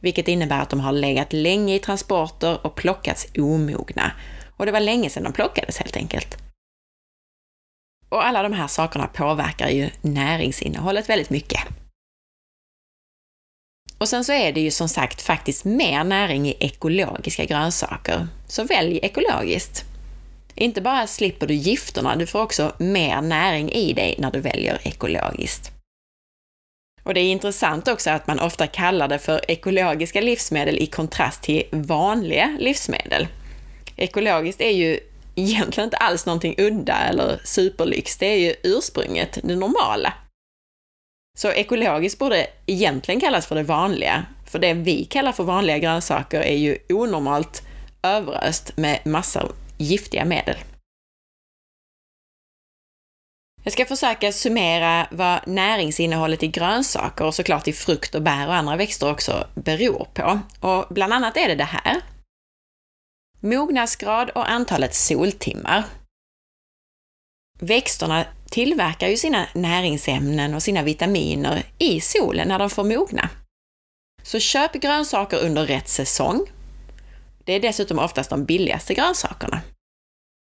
vilket 0.00 0.28
innebär 0.28 0.60
att 0.60 0.70
de 0.70 0.80
har 0.80 0.92
legat 0.92 1.32
länge 1.32 1.74
i 1.74 1.78
transporter 1.78 2.66
och 2.66 2.74
plockats 2.74 3.26
omogna. 3.38 4.12
Och 4.56 4.66
det 4.66 4.72
var 4.72 4.80
länge 4.80 5.10
sedan 5.10 5.22
de 5.22 5.32
plockades 5.32 5.78
helt 5.78 5.96
enkelt. 5.96 6.36
Och 8.08 8.26
alla 8.26 8.42
de 8.42 8.52
här 8.52 8.66
sakerna 8.66 9.06
påverkar 9.06 9.68
ju 9.68 9.90
näringsinnehållet 10.00 11.08
väldigt 11.08 11.30
mycket. 11.30 11.60
Och 13.98 14.08
sen 14.08 14.24
så 14.24 14.32
är 14.32 14.52
det 14.52 14.60
ju 14.60 14.70
som 14.70 14.88
sagt 14.88 15.22
faktiskt 15.22 15.64
mer 15.64 16.04
näring 16.04 16.48
i 16.48 16.56
ekologiska 16.60 17.44
grönsaker, 17.44 18.28
så 18.48 18.64
välj 18.64 18.98
ekologiskt. 19.02 19.84
Inte 20.54 20.80
bara 20.80 21.06
slipper 21.06 21.46
du 21.46 21.54
gifterna, 21.54 22.16
du 22.16 22.26
får 22.26 22.42
också 22.42 22.72
mer 22.78 23.20
näring 23.20 23.72
i 23.72 23.92
dig 23.92 24.14
när 24.18 24.30
du 24.30 24.40
väljer 24.40 24.80
ekologiskt. 24.88 25.70
Och 27.02 27.14
det 27.14 27.20
är 27.20 27.32
intressant 27.32 27.88
också 27.88 28.10
att 28.10 28.26
man 28.26 28.40
ofta 28.40 28.66
kallar 28.66 29.08
det 29.08 29.18
för 29.18 29.50
ekologiska 29.50 30.20
livsmedel 30.20 30.78
i 30.78 30.86
kontrast 30.86 31.42
till 31.42 31.64
vanliga 31.70 32.56
livsmedel. 32.60 33.26
Ekologiskt 34.02 34.60
är 34.60 34.70
ju 34.70 35.00
egentligen 35.34 35.86
inte 35.86 35.96
alls 35.96 36.26
någonting 36.26 36.54
udda 36.58 36.98
eller 36.98 37.40
superlyx, 37.44 38.16
det 38.16 38.26
är 38.26 38.38
ju 38.38 38.54
ursprunget, 38.62 39.38
det 39.42 39.56
normala. 39.56 40.14
Så 41.38 41.52
ekologiskt 41.52 42.18
borde 42.18 42.46
egentligen 42.66 43.20
kallas 43.20 43.46
för 43.46 43.54
det 43.54 43.62
vanliga, 43.62 44.26
för 44.50 44.58
det 44.58 44.74
vi 44.74 45.04
kallar 45.04 45.32
för 45.32 45.44
vanliga 45.44 45.78
grönsaker 45.78 46.40
är 46.40 46.56
ju 46.56 46.78
onormalt 46.88 47.62
överöst 48.02 48.76
med 48.76 49.06
massor 49.06 49.52
giftiga 49.78 50.24
medel. 50.24 50.56
Jag 53.64 53.72
ska 53.72 53.84
försöka 53.84 54.32
summera 54.32 55.06
vad 55.10 55.48
näringsinnehållet 55.48 56.42
i 56.42 56.48
grönsaker 56.48 57.24
och 57.24 57.34
såklart 57.34 57.68
i 57.68 57.72
frukt 57.72 58.14
och 58.14 58.22
bär 58.22 58.46
och 58.46 58.54
andra 58.54 58.76
växter 58.76 59.10
också 59.10 59.46
beror 59.54 60.06
på. 60.14 60.40
Och 60.60 60.86
bland 60.90 61.12
annat 61.12 61.36
är 61.36 61.48
det 61.48 61.54
det 61.54 61.64
här. 61.64 62.02
Mognadsgrad 63.44 64.30
och 64.30 64.50
antalet 64.50 64.94
soltimmar. 64.94 65.84
Växterna 67.60 68.24
tillverkar 68.50 69.08
ju 69.08 69.16
sina 69.16 69.46
näringsämnen 69.54 70.54
och 70.54 70.62
sina 70.62 70.82
vitaminer 70.82 71.62
i 71.78 72.00
solen 72.00 72.48
när 72.48 72.58
de 72.58 72.70
får 72.70 72.84
mogna. 72.84 73.28
Så 74.22 74.38
köp 74.38 74.72
grönsaker 74.72 75.44
under 75.44 75.66
rätt 75.66 75.88
säsong. 75.88 76.40
Det 77.44 77.52
är 77.52 77.60
dessutom 77.60 77.98
oftast 77.98 78.30
de 78.30 78.44
billigaste 78.44 78.94
grönsakerna. 78.94 79.60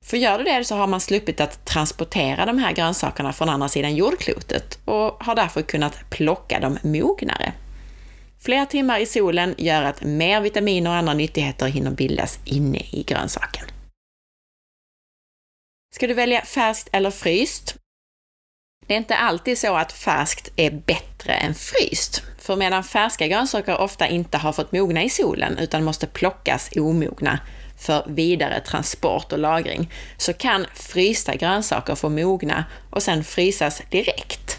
För 0.06 0.18
gör 0.18 0.38
du 0.38 0.44
det 0.44 0.64
så 0.64 0.76
har 0.76 0.88
man 0.88 1.02
sluppit 1.02 1.42
att 1.42 1.66
transportera 1.66 2.46
de 2.46 2.58
här 2.58 2.74
grönsakerna 2.74 3.34
från 3.34 3.50
andra 3.50 3.70
sidan 3.70 3.96
jordklotet 3.96 4.80
och 4.86 5.24
har 5.24 5.36
därför 5.36 5.62
kunnat 5.62 6.10
plocka 6.10 6.60
dem 6.60 6.78
mognare. 6.84 7.54
Fler 8.48 8.66
timmar 8.66 9.00
i 9.00 9.06
solen 9.06 9.56
gör 9.58 9.84
att 9.84 10.04
mer 10.04 10.42
vitaminer 10.42 10.90
och 10.90 10.96
andra 10.96 11.14
nyttigheter 11.14 11.68
hinner 11.68 11.92
bildas 11.92 12.40
inne 12.46 12.78
i 12.78 13.04
grönsaken. 13.08 13.66
Ska 15.96 16.08
du 16.08 16.14
välja 16.14 16.42
färskt 16.42 16.90
eller 16.92 17.12
fryst? 17.12 17.76
Det 18.86 18.94
är 18.94 18.98
inte 18.98 19.16
alltid 19.16 19.58
så 19.58 19.76
att 19.76 19.92
färskt 19.92 20.52
är 20.56 20.72
bättre 20.72 21.34
än 21.34 21.54
fryst. 21.54 22.24
För 22.40 22.56
medan 22.56 22.84
färska 22.84 23.28
grönsaker 23.28 23.78
ofta 23.78 24.08
inte 24.08 24.38
har 24.38 24.54
fått 24.54 24.72
mogna 24.72 25.04
i 25.04 25.10
solen 25.10 25.58
utan 25.58 25.84
måste 25.84 26.08
plockas 26.08 26.70
omogna 26.76 27.40
för 27.80 28.06
vidare 28.08 28.60
transport 28.60 29.32
och 29.32 29.40
lagring, 29.40 29.92
så 30.18 30.34
kan 30.34 30.66
frysta 30.74 31.36
grönsaker 31.36 31.96
få 31.96 32.10
mogna 32.10 32.66
och 32.90 33.04
sedan 33.04 33.24
frysas 33.24 33.82
direkt. 33.92 34.57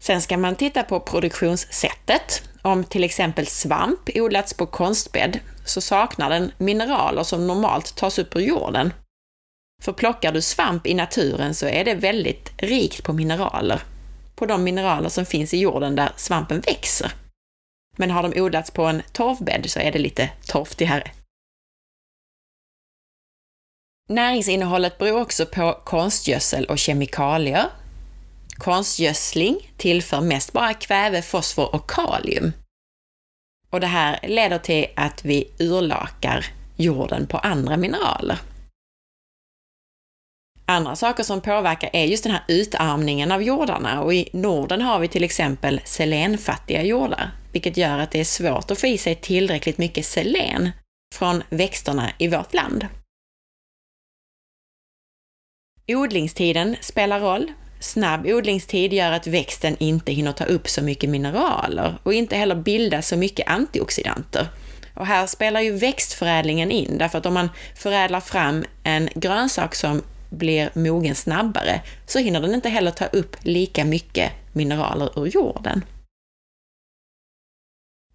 Sen 0.00 0.22
ska 0.22 0.36
man 0.36 0.56
titta 0.56 0.82
på 0.82 1.00
produktionssättet. 1.00 2.42
Om 2.62 2.84
till 2.84 3.04
exempel 3.04 3.46
svamp 3.46 4.10
odlats 4.14 4.54
på 4.54 4.66
konstbädd 4.66 5.40
så 5.64 5.80
saknar 5.80 6.30
den 6.30 6.52
mineraler 6.58 7.22
som 7.22 7.46
normalt 7.46 7.96
tas 7.96 8.18
upp 8.18 8.36
ur 8.36 8.40
jorden. 8.40 8.92
För 9.82 9.92
plockar 9.92 10.32
du 10.32 10.42
svamp 10.42 10.86
i 10.86 10.94
naturen 10.94 11.54
så 11.54 11.66
är 11.66 11.84
det 11.84 11.94
väldigt 11.94 12.52
rikt 12.62 13.04
på 13.04 13.12
mineraler. 13.12 13.82
På 14.34 14.46
de 14.46 14.64
mineraler 14.64 15.08
som 15.08 15.26
finns 15.26 15.54
i 15.54 15.58
jorden 15.58 15.96
där 15.96 16.12
svampen 16.16 16.60
växer. 16.60 17.12
Men 17.96 18.10
har 18.10 18.28
de 18.28 18.40
odlats 18.40 18.70
på 18.70 18.84
en 18.84 19.02
torvbädd 19.12 19.70
så 19.70 19.80
är 19.80 19.92
det 19.92 19.98
lite 19.98 20.30
torftigare. 20.46 21.10
Näringsinnehållet 24.08 24.98
beror 24.98 25.20
också 25.20 25.46
på 25.46 25.80
konstgödsel 25.84 26.64
och 26.64 26.78
kemikalier. 26.78 27.66
Konstgödsling 28.58 29.72
tillför 29.76 30.20
mest 30.20 30.52
bara 30.52 30.74
kväve, 30.74 31.22
fosfor 31.22 31.74
och 31.74 31.90
kalium. 31.90 32.52
Och 33.70 33.80
det 33.80 33.86
här 33.86 34.28
leder 34.28 34.58
till 34.58 34.86
att 34.96 35.24
vi 35.24 35.50
urlakar 35.58 36.46
jorden 36.76 37.26
på 37.26 37.38
andra 37.38 37.76
mineraler. 37.76 38.38
Andra 40.68 40.96
saker 40.96 41.22
som 41.22 41.40
påverkar 41.40 41.90
är 41.92 42.04
just 42.04 42.22
den 42.22 42.32
här 42.32 42.44
utarmningen 42.48 43.32
av 43.32 43.42
jordarna 43.42 44.02
och 44.02 44.14
i 44.14 44.28
Norden 44.32 44.80
har 44.80 44.98
vi 44.98 45.08
till 45.08 45.24
exempel 45.24 45.80
selenfattiga 45.84 46.82
jordar, 46.82 47.30
vilket 47.52 47.76
gör 47.76 47.98
att 47.98 48.10
det 48.10 48.20
är 48.20 48.24
svårt 48.24 48.70
att 48.70 48.80
få 48.80 48.86
i 48.86 48.98
sig 48.98 49.14
tillräckligt 49.14 49.78
mycket 49.78 50.06
selen 50.06 50.70
från 51.14 51.42
växterna 51.50 52.10
i 52.18 52.28
vårt 52.28 52.54
land. 52.54 52.86
Odlingstiden 55.88 56.76
spelar 56.80 57.20
roll. 57.20 57.52
Snabb 57.80 58.26
odlingstid 58.26 58.92
gör 58.92 59.12
att 59.12 59.26
växten 59.26 59.76
inte 59.78 60.12
hinner 60.12 60.32
ta 60.32 60.44
upp 60.44 60.68
så 60.68 60.82
mycket 60.82 61.10
mineraler 61.10 61.98
och 62.02 62.14
inte 62.14 62.36
heller 62.36 62.54
bilda 62.54 63.02
så 63.02 63.16
mycket 63.16 63.48
antioxidanter. 63.48 64.48
Och 64.94 65.06
här 65.06 65.26
spelar 65.26 65.60
ju 65.60 65.72
växtförädlingen 65.72 66.70
in, 66.70 66.98
därför 66.98 67.18
att 67.18 67.26
om 67.26 67.34
man 67.34 67.50
förädlar 67.74 68.20
fram 68.20 68.64
en 68.82 69.08
grönsak 69.14 69.74
som 69.74 70.02
blir 70.30 70.70
mogen 70.74 71.14
snabbare 71.14 71.82
så 72.06 72.18
hinner 72.18 72.40
den 72.40 72.54
inte 72.54 72.68
heller 72.68 72.90
ta 72.90 73.04
upp 73.04 73.36
lika 73.42 73.84
mycket 73.84 74.32
mineraler 74.52 75.18
ur 75.18 75.26
jorden. 75.26 75.84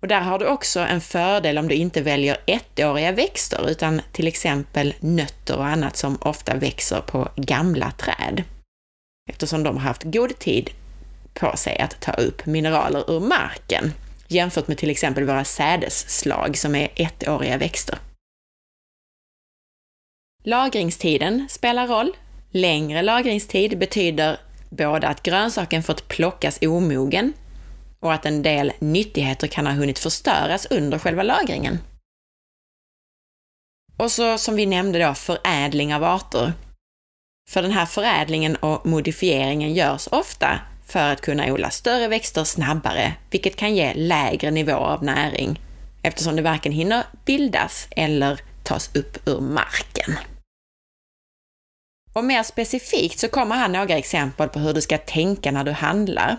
Och 0.01 0.07
där 0.07 0.21
har 0.21 0.39
du 0.39 0.47
också 0.47 0.79
en 0.79 1.01
fördel 1.01 1.57
om 1.57 1.67
du 1.67 1.75
inte 1.75 2.01
väljer 2.01 2.37
ettåriga 2.45 3.11
växter 3.11 3.69
utan 3.69 4.01
till 4.11 4.27
exempel 4.27 4.93
nötter 4.99 5.57
och 5.57 5.65
annat 5.65 5.97
som 5.97 6.17
ofta 6.21 6.55
växer 6.55 7.01
på 7.01 7.29
gamla 7.35 7.91
träd. 7.91 8.43
Eftersom 9.31 9.63
de 9.63 9.77
har 9.77 9.83
haft 9.83 10.03
god 10.03 10.39
tid 10.39 10.69
på 11.33 11.57
sig 11.57 11.79
att 11.79 12.01
ta 12.01 12.11
upp 12.11 12.45
mineraler 12.45 13.11
ur 13.11 13.19
marken 13.19 13.93
jämfört 14.27 14.67
med 14.67 14.77
till 14.77 14.89
exempel 14.89 15.23
våra 15.23 15.43
sädesslag 15.43 16.57
som 16.57 16.75
är 16.75 16.91
ettåriga 16.95 17.57
växter. 17.57 17.99
Lagringstiden 20.43 21.47
spelar 21.49 21.87
roll. 21.87 22.17
Längre 22.49 23.01
lagringstid 23.01 23.77
betyder 23.77 24.39
både 24.69 25.07
att 25.07 25.23
grönsaken 25.23 25.83
fått 25.83 26.07
plockas 26.07 26.59
omogen 26.61 27.33
och 27.99 28.13
att 28.13 28.25
en 28.25 28.43
del 28.43 28.71
nyttigheter 28.79 29.47
kan 29.47 29.65
ha 29.67 29.73
hunnit 29.73 29.99
förstöras 29.99 30.65
under 30.65 30.99
själva 30.99 31.23
lagringen. 31.23 31.77
Och 33.97 34.11
så 34.11 34.37
som 34.37 34.55
vi 34.55 34.65
nämnde 34.65 34.99
då, 34.99 35.13
förädling 35.13 35.95
av 35.95 36.03
arter. 36.03 36.53
För 37.51 37.61
den 37.61 37.71
här 37.71 37.85
förädlingen 37.85 38.55
och 38.55 38.85
modifieringen 38.85 39.73
görs 39.73 40.07
ofta 40.11 40.59
för 40.85 41.11
att 41.11 41.21
kunna 41.21 41.53
odla 41.53 41.69
större 41.69 42.07
växter 42.07 42.43
snabbare, 42.43 43.13
vilket 43.29 43.55
kan 43.55 43.75
ge 43.75 43.93
lägre 43.93 44.51
nivå 44.51 44.73
av 44.75 45.03
näring 45.03 45.61
eftersom 46.01 46.35
det 46.35 46.41
varken 46.41 46.71
hinner 46.71 47.03
bildas 47.25 47.87
eller 47.91 48.41
tas 48.63 48.95
upp 48.95 49.27
ur 49.27 49.39
marken. 49.41 50.17
Och 52.13 52.23
mer 52.23 52.43
specifikt 52.43 53.19
så 53.19 53.27
kommer 53.27 53.55
här 53.55 53.69
några 53.69 53.97
exempel 53.97 54.49
på 54.49 54.59
hur 54.59 54.73
du 54.73 54.81
ska 54.81 54.97
tänka 54.97 55.51
när 55.51 55.63
du 55.63 55.71
handlar. 55.71 56.37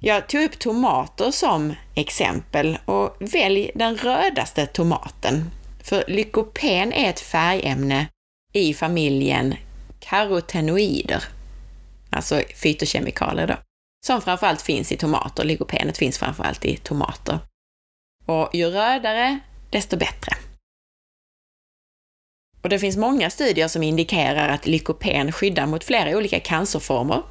Jag 0.00 0.28
tog 0.28 0.42
upp 0.42 0.58
tomater 0.58 1.30
som 1.30 1.74
exempel 1.94 2.78
och 2.84 3.16
välj 3.20 3.70
den 3.74 3.96
rödaste 3.96 4.66
tomaten. 4.66 5.50
För 5.82 6.04
lykopen 6.08 6.92
är 6.92 7.10
ett 7.10 7.20
färgämne 7.20 8.06
i 8.56 8.74
familjen 8.74 9.54
karotenoider, 10.00 11.24
alltså 12.10 12.42
fytokemikalier 12.62 13.46
då, 13.46 13.56
som 14.06 14.22
framförallt 14.22 14.62
finns 14.62 14.92
i 14.92 14.96
tomater. 14.96 15.44
Lykopenet 15.44 15.98
finns 15.98 16.18
framförallt 16.18 16.64
i 16.64 16.76
tomater. 16.76 17.38
Och 18.26 18.50
ju 18.54 18.66
rödare, 18.66 19.38
desto 19.70 19.96
bättre. 19.96 20.36
Och 22.62 22.68
det 22.68 22.78
finns 22.78 22.96
många 22.96 23.30
studier 23.30 23.68
som 23.68 23.82
indikerar 23.82 24.48
att 24.48 24.66
lykopen 24.66 25.32
skyddar 25.32 25.66
mot 25.66 25.84
flera 25.84 26.16
olika 26.16 26.40
cancerformer. 26.40 27.22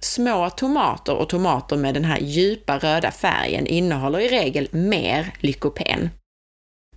Små 0.00 0.50
tomater 0.50 1.14
och 1.14 1.28
tomater 1.28 1.76
med 1.76 1.94
den 1.94 2.04
här 2.04 2.18
djupa 2.18 2.78
röda 2.78 3.10
färgen 3.10 3.66
innehåller 3.66 4.20
i 4.20 4.28
regel 4.28 4.68
mer 4.70 5.34
lykopen. 5.40 6.10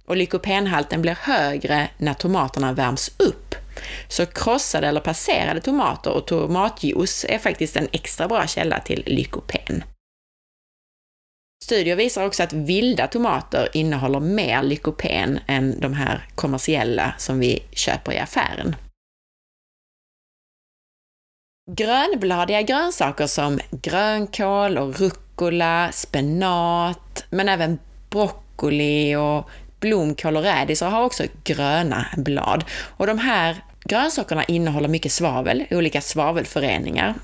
Och 0.05 0.17
lykopenhalten 0.17 1.01
blir 1.01 1.17
högre 1.21 1.89
när 1.97 2.13
tomaterna 2.13 2.73
värms 2.73 3.11
upp. 3.17 3.55
Så 4.07 4.25
krossade 4.25 4.87
eller 4.87 5.01
passerade 5.01 5.61
tomater 5.61 6.11
och 6.11 6.27
tomatjuice 6.27 7.25
är 7.29 7.39
faktiskt 7.39 7.75
en 7.75 7.87
extra 7.91 8.27
bra 8.27 8.47
källa 8.47 8.79
till 8.79 9.03
lykopen. 9.05 9.83
Studier 11.63 11.95
visar 11.95 12.25
också 12.25 12.43
att 12.43 12.53
vilda 12.53 13.07
tomater 13.07 13.69
innehåller 13.73 14.19
mer 14.19 14.63
lykopen 14.63 15.39
än 15.47 15.79
de 15.79 15.93
här 15.93 16.25
kommersiella 16.35 17.13
som 17.17 17.39
vi 17.39 17.63
köper 17.71 18.11
i 18.13 18.19
affären. 18.19 18.75
Grönbladiga 21.71 22.61
grönsaker 22.61 23.27
som 23.27 23.59
grönkål 23.71 24.77
och 24.77 24.99
rucola, 24.99 25.91
spenat, 25.91 27.25
men 27.29 27.49
även 27.49 27.79
broccoli 28.09 29.15
och 29.15 29.49
blomkål 29.79 30.37
och 30.37 30.43
rädisor 30.43 30.87
har 30.87 31.03
också 31.03 31.23
gröna 31.43 32.05
blad. 32.17 32.65
Och 32.97 33.07
de 33.07 33.17
här 33.17 33.63
grönsakerna 33.83 34.43
innehåller 34.43 34.89
mycket 34.89 35.11
svavel, 35.11 35.65
olika 35.71 36.01
svavelföreningar. 36.01 37.15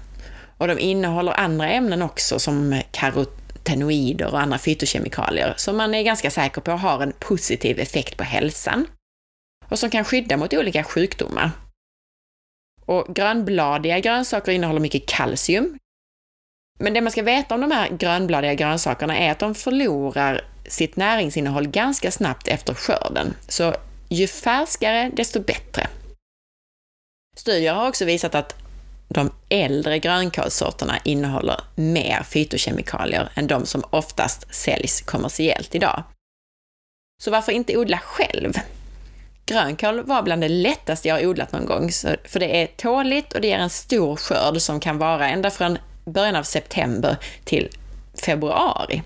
Och 0.58 0.67
de 0.67 0.80
innehåller 0.80 1.32
andra 1.32 1.70
ämnen 1.70 2.02
också 2.02 2.39
som 2.39 2.82
karotenoider 2.91 4.32
och 4.32 4.39
andra 4.39 4.58
fytokemikalier 4.58 5.54
som 5.58 5.78
man 5.78 5.93
är 5.93 6.04
ganska 6.04 6.32
säker 6.32 6.62
på 6.62 6.72
har 6.72 7.04
en 7.04 7.13
positiv 7.20 7.80
effekt 7.80 8.17
på 8.17 8.24
hälsan 8.24 8.86
och 9.70 9.80
som 9.80 9.89
kan 9.89 10.06
skydda 10.06 10.38
mot 10.38 10.54
olika 10.54 10.84
sjukdomar. 10.84 11.52
Och 12.86 13.15
grönbladiga 13.15 14.00
grönsaker 14.00 14.52
innehåller 14.52 14.80
mycket 14.80 15.06
kalcium. 15.06 15.78
Men 16.80 16.93
det 16.93 17.02
man 17.02 17.12
ska 17.12 17.24
veta 17.24 17.56
om 17.56 17.62
de 17.62 17.72
här 17.72 17.89
grönbladiga 17.89 18.54
grönsakerna 18.54 19.17
är 19.17 19.32
att 19.32 19.39
de 19.39 19.56
förlorar 19.56 20.46
sitt 20.67 20.96
näringsinnehåll 20.96 21.67
ganska 21.67 22.12
snabbt 22.12 22.48
efter 22.48 22.74
skörden. 22.74 23.34
Så 23.48 23.74
ju 24.10 24.28
färskare, 24.28 25.12
desto 25.13 25.39
bättre. 25.39 25.88
Studier 27.38 27.73
har 27.73 27.88
också 27.88 28.06
visat 28.06 28.36
att 28.36 28.56
de 29.08 29.32
äldre 29.50 30.00
grönkålssorterna 30.00 30.97
innehåller 31.04 31.62
mer 31.76 32.23
fytokemikalier 32.23 33.30
än 33.36 33.47
de 33.47 33.65
som 33.65 33.84
oftast 33.89 34.56
säljs 34.56 35.02
kommersiellt 35.02 35.76
idag. 35.76 36.04
Så 37.23 37.32
varför 37.32 37.52
inte 37.52 37.78
odla 37.78 37.97
själv? 37.97 38.54
Grönkål 39.45 40.04
var 40.04 40.21
bland 40.21 40.41
det 40.41 40.50
lättaste 40.50 41.08
jag 41.08 41.15
har 41.15 41.26
odlat 41.26 41.52
någon 41.52 41.65
gång, 41.65 41.91
för 42.26 42.39
det 42.39 42.62
är 42.62 42.67
tåligt 42.67 43.34
och 43.34 43.41
det 43.41 43.47
ger 43.47 43.60
en 43.60 43.69
stor 43.69 44.15
skörd 44.15 44.62
som 44.62 44.80
kan 44.80 44.97
vara 44.97 45.30
ända 45.30 45.52
från 45.52 45.78
början 46.06 46.36
av 46.36 46.43
september 46.43 47.17
till 47.43 47.69
februari. 48.26 49.04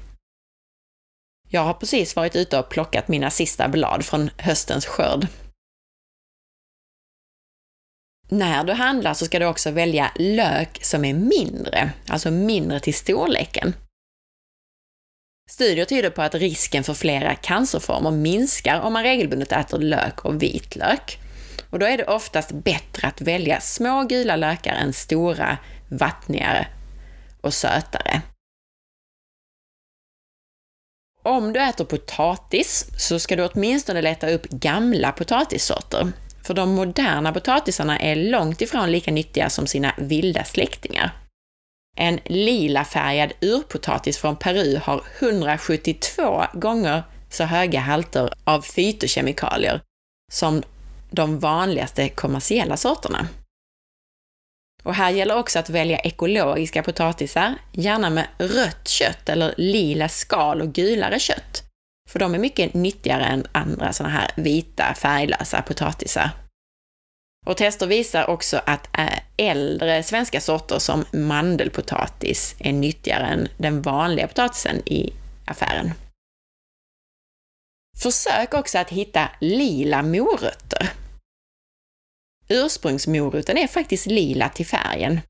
Jag 1.50 1.62
har 1.62 1.74
precis 1.74 2.16
varit 2.16 2.36
ute 2.36 2.60
och 2.60 2.70
plockat 2.70 3.08
mina 3.08 3.30
sista 3.30 3.68
blad 3.68 4.06
från 4.06 4.30
höstens 4.38 4.86
skörd 4.86 5.28
när 8.32 8.64
du 8.64 8.74
handlar 8.74 9.14
så 9.14 9.26
ska 9.26 9.40
du 9.40 9.46
också 9.46 9.72
välja 9.72 10.12
lök 10.16 10.80
som 10.82 11.06
är 11.06 11.14
mindre, 11.14 11.92
alltså 12.08 12.32
mindre 12.32 12.80
till 12.80 12.94
storleken. 12.94 13.74
Studier 15.50 15.86
tyder 15.86 16.10
på 16.10 16.22
att 16.22 16.36
risken 16.36 16.84
för 16.84 16.94
flera 16.94 17.36
cancerformer 17.36 18.12
minskar 18.12 18.80
om 18.80 18.94
man 18.94 19.04
regelbundet 19.04 19.52
äter 19.52 19.80
lök 19.80 20.26
och 20.26 20.44
vitlök. 20.44 21.20
Och 21.70 21.80
då 21.80 21.86
är 21.86 21.98
det 21.98 22.06
oftast 22.06 22.52
bättre 22.52 23.08
att 23.08 23.22
välja 23.22 23.62
små 23.62 24.04
gula 24.04 24.36
lökar 24.36 24.74
än 24.74 24.94
stora, 24.94 25.58
vattnigare 25.90 26.68
och 27.42 27.54
sötare. 27.54 28.22
Om 31.24 31.54
du 31.54 31.62
äter 31.62 31.86
potatis 31.86 32.86
så 32.98 33.20
ska 33.20 33.36
du 33.36 33.46
åtminstone 33.46 34.02
leta 34.02 34.30
upp 34.30 34.50
gamla 34.50 35.12
potatissorter 35.12 36.12
för 36.44 36.54
de 36.54 36.70
moderna 36.70 37.34
potatisarna 37.34 38.00
är 38.00 38.16
långt 38.16 38.62
ifrån 38.62 38.92
lika 38.92 39.12
nyttiga 39.12 39.50
som 39.50 39.68
sina 39.68 39.94
vilda 39.98 40.44
släktingar. 40.44 41.12
En 41.98 42.20
lilafärgad 42.26 43.34
urpotatis 43.42 44.18
från 44.18 44.36
Peru 44.36 44.78
har 44.84 45.04
172 45.20 46.46
gånger 46.54 47.04
så 47.30 47.44
höga 47.44 47.80
halter 47.80 48.34
av 48.44 48.62
fytokemikalier 48.62 49.82
som 50.32 50.64
de 51.10 51.40
vanligaste 51.40 52.10
kommersiella 52.10 52.78
sorterna. 52.78 53.28
Och 54.84 54.96
här 54.96 55.12
gäller 55.12 55.38
också 55.38 55.60
att 55.60 55.70
välja 55.70 56.00
ekologiska 56.00 56.84
potatisar, 56.84 57.56
gärna 57.72 58.10
med 58.10 58.28
rött 58.38 58.88
kött 58.88 59.30
eller 59.30 59.54
lila 59.58 60.10
skal 60.10 60.62
och 60.62 60.74
gulare 60.74 61.20
kött. 61.20 61.71
För 62.12 62.20
de 62.20 62.36
är 62.36 62.40
mycket 62.40 62.74
nyttigare 62.74 63.26
än 63.26 63.48
andra 63.52 63.94
sådana 63.94 64.14
här 64.16 64.32
vita 64.36 64.94
färglösa 64.94 65.62
potatisar. 65.62 66.30
Och 67.46 67.58
tester 67.58 67.88
visar 67.88 68.30
också 68.30 68.62
att 68.66 68.98
eh, 68.98 69.20
äldre 69.38 70.04
svenska 70.04 70.42
sorter 70.42 70.80
som 70.80 71.06
mandelpotatis 71.14 72.56
är 72.60 72.74
nyttigare 72.74 73.26
än 73.26 73.48
den 73.58 73.82
vanliga 73.82 74.28
potatisen 74.28 74.90
i 74.90 75.14
affären. 75.46 75.94
Försök 78.02 78.54
också 78.54 78.78
att 78.78 78.90
hitta 78.90 79.30
lila 79.42 80.02
morötter. 80.02 80.90
Ursprungsmoroten 82.48 83.58
är 83.58 83.68
faktiskt 83.68 84.06
lila 84.06 84.50
till 84.50 84.66
färgen. 84.66 85.22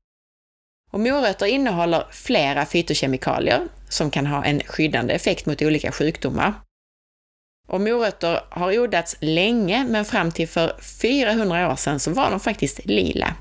Och 0.90 1.00
morötter 1.00 1.46
innehåller 1.46 2.06
flera 2.12 2.66
fytokemikalier 2.66 3.68
som 3.88 4.10
kan 4.10 4.26
ha 4.26 4.44
en 4.44 4.60
skyddande 4.60 5.14
effekt 5.14 5.46
mot 5.46 5.62
olika 5.62 5.92
sjukdomar. 5.92 6.54
Och 7.68 7.80
morötter 7.80 8.40
har 8.50 8.78
odlats 8.78 9.16
länge, 9.20 9.84
men 9.84 10.04
fram 10.04 10.32
till 10.32 10.48
för 10.48 10.80
400 11.02 11.72
år 11.72 11.76
sedan 11.76 12.00
så 12.00 12.10
var 12.10 12.30
de 12.30 12.40
faktiskt 12.40 12.84
lila. 12.84 13.34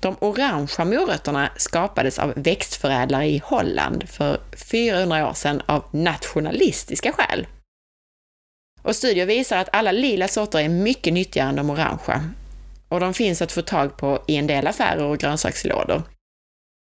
De 0.00 0.16
orangea 0.20 0.84
morötterna 0.84 1.50
skapades 1.56 2.18
av 2.18 2.32
växtförädlare 2.36 3.26
i 3.26 3.38
Holland 3.44 4.08
för 4.08 4.40
400 4.70 5.28
år 5.28 5.34
sedan 5.34 5.62
av 5.66 5.84
nationalistiska 5.90 7.12
skäl. 7.12 7.46
Och 8.82 8.96
studier 8.96 9.26
visar 9.26 9.58
att 9.58 9.68
alla 9.72 9.92
lila 9.92 10.28
sorter 10.28 10.58
är 10.58 10.68
mycket 10.68 11.12
nyttigare 11.12 11.48
än 11.48 11.56
de 11.56 11.70
orangea. 11.70 12.30
Och 12.88 13.00
de 13.00 13.14
finns 13.14 13.42
att 13.42 13.52
få 13.52 13.62
tag 13.62 13.96
på 13.96 14.24
i 14.26 14.36
en 14.36 14.46
del 14.46 14.66
affärer 14.66 15.04
och 15.04 15.18
grönsakslådor. 15.18 16.02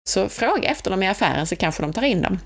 Så 0.10 0.30
fråga 0.30 0.70
efter 0.70 0.92
dem 0.92 1.04
i 1.04 1.08
affären 1.08 1.48
så 1.48 1.56
kanske 1.56 1.84
de 1.84 1.94
tar 1.94 2.04
in 2.04 2.22
dem. 2.22 2.40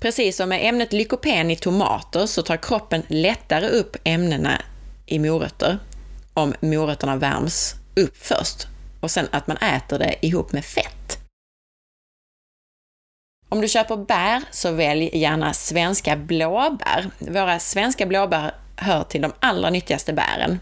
Precis 0.00 0.36
som 0.36 0.48
med 0.48 0.68
ämnet 0.68 0.92
lykopen 0.92 1.50
i 1.50 1.56
tomater 1.56 2.26
så 2.26 2.42
tar 2.42 2.56
kroppen 2.56 3.02
lättare 3.08 3.68
upp 3.68 3.96
ämnena 4.04 4.62
i 5.06 5.18
morötter 5.18 5.78
om 6.34 6.54
morötterna 6.60 7.16
värms 7.16 7.74
upp 7.96 8.16
först 8.16 8.66
och 9.00 9.10
sen 9.10 9.28
att 9.30 9.46
man 9.46 9.56
äter 9.56 9.98
det 9.98 10.26
ihop 10.26 10.52
med 10.52 10.64
fett. 10.64 11.18
Om 13.48 13.60
du 13.60 13.68
köper 13.68 13.96
bär 13.96 14.42
så 14.50 14.72
välj 14.72 15.18
gärna 15.18 15.52
svenska 15.52 16.16
blåbär. 16.16 17.10
Våra 17.18 17.58
svenska 17.58 18.06
blåbär 18.06 18.54
hör 18.76 19.04
till 19.04 19.22
de 19.22 19.32
allra 19.40 19.70
nyttigaste 19.70 20.12
bären. 20.12 20.60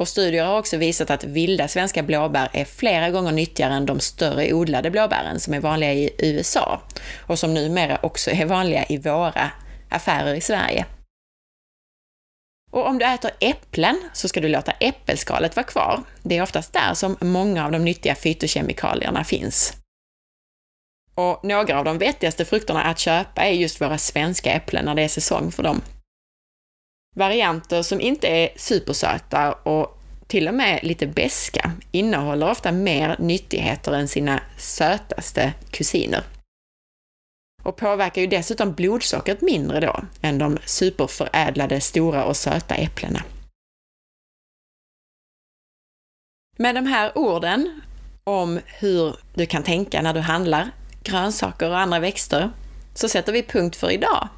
Och 0.00 0.08
studier 0.08 0.44
har 0.44 0.58
också 0.58 0.76
visat 0.76 1.10
att 1.10 1.24
vilda 1.24 1.68
svenska 1.68 2.02
blåbär 2.02 2.48
är 2.52 2.64
flera 2.64 3.10
gånger 3.10 3.32
nyttigare 3.32 3.74
än 3.74 3.86
de 3.86 4.00
större 4.00 4.52
odlade 4.52 4.90
blåbären 4.90 5.40
som 5.40 5.54
är 5.54 5.60
vanliga 5.60 5.92
i 5.92 6.10
USA 6.18 6.80
och 7.26 7.38
som 7.38 7.54
numera 7.54 7.98
också 8.02 8.30
är 8.30 8.46
vanliga 8.46 8.84
i 8.84 8.98
våra 8.98 9.50
affärer 9.88 10.34
i 10.34 10.40
Sverige. 10.40 10.86
Och 12.70 12.86
om 12.86 12.98
du 12.98 13.04
äter 13.04 13.30
äpplen 13.40 13.96
så 14.12 14.28
ska 14.28 14.40
du 14.40 14.48
låta 14.48 14.72
äppelskalet 14.72 15.56
vara 15.56 15.66
kvar. 15.66 16.02
Det 16.22 16.36
är 16.36 16.42
oftast 16.42 16.72
där 16.72 16.94
som 16.94 17.16
många 17.20 17.64
av 17.64 17.72
de 17.72 17.84
nyttiga 17.84 18.14
fytokemikalierna 18.14 19.24
finns. 19.24 19.76
Och 21.14 21.44
några 21.44 21.78
av 21.78 21.84
de 21.84 21.98
vettigaste 21.98 22.44
frukterna 22.44 22.82
att 22.82 22.98
köpa 22.98 23.42
är 23.42 23.52
just 23.52 23.80
våra 23.80 23.98
svenska 23.98 24.52
äpplen 24.52 24.84
när 24.84 24.94
det 24.94 25.02
är 25.02 25.08
säsong 25.08 25.52
för 25.52 25.62
dem. 25.62 25.80
Varianter 27.16 27.82
som 27.82 28.00
inte 28.00 28.28
är 28.28 28.48
supersöta 28.56 29.52
och 29.52 30.00
till 30.26 30.48
och 30.48 30.54
med 30.54 30.80
lite 30.82 31.06
beska 31.06 31.72
innehåller 31.92 32.50
ofta 32.50 32.72
mer 32.72 33.16
nyttigheter 33.18 33.92
än 33.92 34.08
sina 34.08 34.42
sötaste 34.58 35.52
kusiner. 35.70 36.22
Och 37.62 37.76
påverkar 37.76 38.20
ju 38.20 38.26
dessutom 38.26 38.72
blodsockret 38.72 39.40
mindre 39.40 39.80
då 39.80 40.04
än 40.22 40.38
de 40.38 40.58
superförädlade 40.64 41.80
stora 41.80 42.24
och 42.24 42.36
söta 42.36 42.74
äpplena. 42.74 43.22
Med 46.56 46.74
de 46.74 46.86
här 46.86 47.18
orden 47.18 47.80
om 48.24 48.60
hur 48.66 49.16
du 49.34 49.46
kan 49.46 49.62
tänka 49.62 50.02
när 50.02 50.14
du 50.14 50.20
handlar 50.20 50.70
grönsaker 51.02 51.70
och 51.70 51.78
andra 51.78 51.98
växter 51.98 52.50
så 52.94 53.08
sätter 53.08 53.32
vi 53.32 53.42
punkt 53.42 53.76
för 53.76 53.90
idag. 53.90 54.28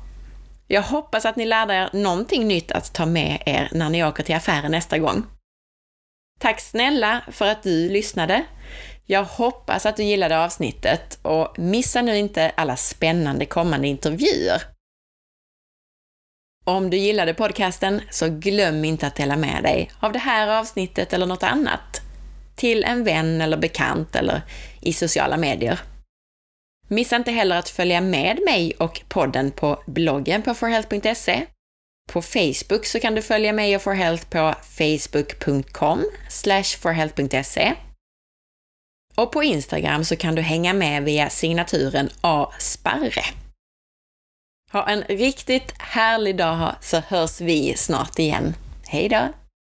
Jag 0.72 0.82
hoppas 0.82 1.24
att 1.24 1.36
ni 1.36 1.46
lärde 1.46 1.74
er 1.74 1.90
någonting 1.92 2.48
nytt 2.48 2.72
att 2.72 2.92
ta 2.94 3.06
med 3.06 3.42
er 3.46 3.68
när 3.72 3.90
ni 3.90 4.04
åker 4.04 4.22
till 4.22 4.34
affären 4.34 4.70
nästa 4.70 4.98
gång. 4.98 5.26
Tack 6.40 6.60
snälla 6.60 7.20
för 7.32 7.46
att 7.46 7.62
du 7.62 7.88
lyssnade. 7.88 8.44
Jag 9.06 9.24
hoppas 9.24 9.86
att 9.86 9.96
du 9.96 10.02
gillade 10.02 10.44
avsnittet 10.44 11.18
och 11.22 11.58
missa 11.58 12.02
nu 12.02 12.16
inte 12.16 12.52
alla 12.54 12.76
spännande 12.76 13.46
kommande 13.46 13.88
intervjuer. 13.88 14.62
Om 16.64 16.90
du 16.90 16.96
gillade 16.96 17.34
podcasten 17.34 18.00
så 18.10 18.28
glöm 18.28 18.84
inte 18.84 19.06
att 19.06 19.16
dela 19.16 19.36
med 19.36 19.62
dig 19.62 19.90
av 20.00 20.12
det 20.12 20.18
här 20.18 20.48
avsnittet 20.48 21.12
eller 21.12 21.26
något 21.26 21.42
annat 21.42 22.00
till 22.56 22.84
en 22.84 23.04
vän 23.04 23.40
eller 23.40 23.56
bekant 23.56 24.16
eller 24.16 24.42
i 24.80 24.92
sociala 24.92 25.36
medier. 25.36 25.80
Missa 26.92 27.16
inte 27.16 27.30
heller 27.30 27.56
att 27.56 27.68
följa 27.68 28.00
med 28.00 28.40
mig 28.44 28.72
och 28.78 29.00
podden 29.08 29.50
på 29.50 29.82
bloggen 29.86 30.42
på 30.42 30.54
forhealth.se. 30.54 31.46
På 32.12 32.22
Facebook 32.22 32.86
så 32.86 33.00
kan 33.00 33.14
du 33.14 33.22
följa 33.22 33.52
mig 33.52 33.76
och 33.76 33.82
forhealth 33.82 34.28
på 34.28 34.54
facebook.com 34.62 36.04
forhealth.se. 36.78 37.74
Och 39.14 39.32
på 39.32 39.42
Instagram 39.42 40.04
så 40.04 40.16
kan 40.16 40.34
du 40.34 40.42
hänga 40.42 40.72
med 40.72 41.02
via 41.02 41.30
signaturen 41.30 42.10
asparre. 42.20 43.24
Ha 44.72 44.88
en 44.88 45.02
riktigt 45.02 45.74
härlig 45.78 46.36
dag 46.36 46.74
så 46.80 47.00
hörs 47.00 47.40
vi 47.40 47.76
snart 47.76 48.18
igen. 48.18 48.54
Hej 48.86 49.08
då! 49.08 49.41